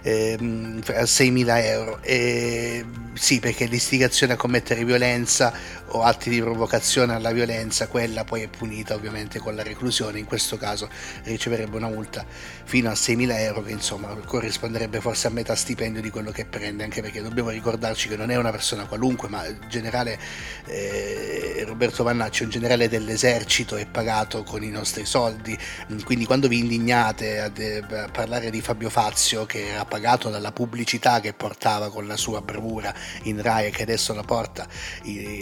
ehm, 0.05 0.81
a 0.87 1.03
6.000 1.03 1.65
euro. 1.65 1.99
E, 2.01 2.85
sì, 3.13 3.39
perché 3.39 3.65
l'istigazione 3.65 4.33
a 4.33 4.35
commettere 4.35 4.83
violenza 4.83 5.53
o 5.87 6.03
atti 6.03 6.29
di 6.29 6.41
provocazione 6.41 7.13
alla 7.13 7.31
violenza, 7.31 7.87
quella 7.87 8.23
poi 8.25 8.41
è 8.41 8.47
punita 8.47 8.93
ovviamente 8.93 9.39
con 9.39 9.55
la 9.55 9.63
reclusione, 9.63 10.19
in 10.19 10.25
questo 10.25 10.57
caso 10.57 10.89
riceverebbe 11.23 11.77
una 11.77 11.87
multa 11.87 12.25
fino 12.65 12.89
a 12.89 12.93
6.000 12.93 13.39
euro 13.39 13.61
che 13.63 13.71
insomma 13.71 14.13
corrisponderebbe 14.25 14.99
forse 14.99 15.27
a 15.27 15.29
metà 15.29 15.55
stipendio 15.55 16.01
di 16.01 16.09
quello 16.09 16.31
che 16.31 16.45
prende, 16.45 16.83
anche 16.83 17.01
perché 17.01 17.21
dobbiamo 17.21 17.49
ricordarci 17.49 18.09
che 18.09 18.17
non 18.17 18.31
è 18.31 18.35
una 18.35 18.51
persona 18.51 18.85
qualunque, 18.85 19.29
ma 19.29 19.45
il 19.45 19.59
generale 19.69 20.19
eh, 20.65 21.63
Roberto 21.65 22.03
Vannacci 22.03 22.41
è 22.41 22.45
un 22.45 22.51
generale 22.51 22.89
dell'esercito, 22.89 23.77
è 23.77 23.85
pagato 23.85 24.43
con 24.43 24.61
i 24.63 24.69
nostri 24.69 25.05
soldi, 25.05 25.57
quindi 26.03 26.25
quando 26.25 26.49
vi 26.49 26.59
indignate 26.59 27.39
a, 27.39 27.45
a 27.45 28.09
parlare 28.09 28.49
di 28.49 28.59
Fabio 28.59 28.89
Fazio 28.89 29.45
che 29.45 29.69
era 29.69 29.85
pagato 29.95 30.29
dalla 30.29 30.51
pubblicità 30.51 31.21
che 31.21 31.31
portava 31.31 31.89
con 31.89 32.05
la 32.05 32.17
sua 32.17 32.41
bravura 32.41 32.93
in 33.23 33.41
Rai 33.41 33.67
e 33.67 33.69
che 33.69 33.83
adesso 33.83 34.13
la 34.13 34.23
porta 34.23 34.67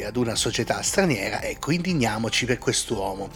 ad 0.05 0.15
una 0.15 0.35
società 0.35 0.79
straniera, 0.83 1.41
ecco, 1.41 1.71
indigniamoci 1.71 2.45
per 2.45 2.59
quest'uomo 2.59 3.29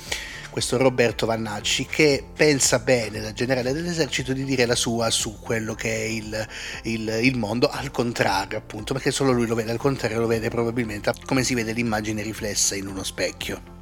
questo 0.51 0.77
Roberto 0.77 1.27
Vannacci, 1.27 1.85
che 1.85 2.23
pensa 2.35 2.79
bene 2.79 3.19
da 3.19 3.31
generale 3.31 3.73
dell'esercito 3.73 4.33
di 4.33 4.43
dire 4.43 4.65
la 4.65 4.73
sua 4.73 5.11
su 5.11 5.37
quello 5.39 5.75
che 5.75 5.93
è 5.93 6.05
il, 6.05 6.47
il, 6.83 7.19
il 7.21 7.37
mondo, 7.37 7.69
al 7.69 7.91
contrario 7.91 8.57
appunto, 8.57 8.93
perché 8.93 9.11
solo 9.11 9.31
lui 9.31 9.45
lo 9.45 9.53
vede, 9.53 9.69
al 9.69 9.77
contrario 9.77 10.19
lo 10.19 10.25
vede 10.25 10.49
probabilmente 10.49 11.13
come 11.25 11.43
si 11.43 11.53
vede 11.53 11.73
l'immagine 11.73 12.23
riflessa 12.23 12.73
in 12.73 12.87
uno 12.87 13.03
specchio. 13.03 13.76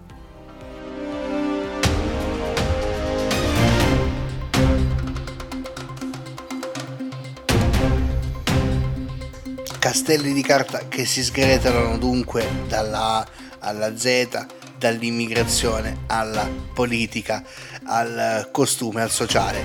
Castelli 9.85 10.33
di 10.33 10.41
carta 10.41 10.87
che 10.87 11.05
si 11.05 11.23
sgretolano 11.23 11.99
dunque 11.99 12.43
dalla 12.67 13.19
A 13.19 13.27
alla 13.59 13.95
Z, 13.95 14.47
dall'immigrazione 14.79 16.05
alla 16.07 16.49
politica, 16.73 17.43
al 17.83 18.49
costume, 18.51 19.03
al 19.03 19.11
sociale. 19.11 19.63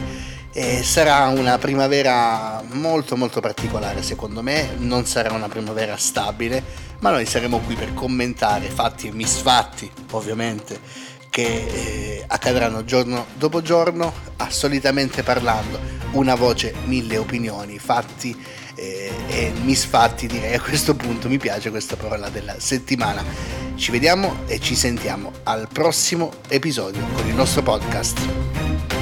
E 0.53 0.83
sarà 0.83 1.27
una 1.29 1.57
primavera 1.57 2.63
molto 2.73 3.17
molto 3.17 3.41
particolare 3.41 4.03
secondo 4.03 4.43
me, 4.43 4.75
non 4.77 5.07
sarà 5.07 5.33
una 5.33 5.49
primavera 5.49 5.97
stabile, 5.97 6.63
ma 6.99 7.09
noi 7.09 7.25
saremo 7.25 7.61
qui 7.61 7.75
per 7.75 7.95
commentare 7.95 8.69
fatti 8.69 9.09
e 9.09 9.13
misfatti 9.13 9.91
ovviamente 10.11 10.79
che 11.31 11.47
eh, 11.47 12.25
accadranno 12.27 12.85
giorno 12.85 13.25
dopo 13.39 13.63
giorno, 13.63 14.13
solitamente 14.51 15.23
parlando, 15.23 15.81
una 16.11 16.35
voce, 16.35 16.75
mille 16.85 17.17
opinioni, 17.17 17.79
fatti 17.79 18.37
eh, 18.75 19.13
e 19.29 19.53
misfatti 19.63 20.27
direi 20.27 20.55
a 20.55 20.61
questo 20.61 20.95
punto, 20.95 21.29
mi 21.29 21.39
piace 21.39 21.71
questa 21.71 21.97
parola 21.97 22.29
della 22.29 22.59
settimana. 22.59 23.25
Ci 23.75 23.91
vediamo 23.91 24.45
e 24.47 24.61
ci 24.61 24.75
sentiamo 24.75 25.33
al 25.45 25.69
prossimo 25.73 26.33
episodio 26.49 27.03
con 27.15 27.27
il 27.27 27.35
nostro 27.35 27.63
podcast. 27.63 29.00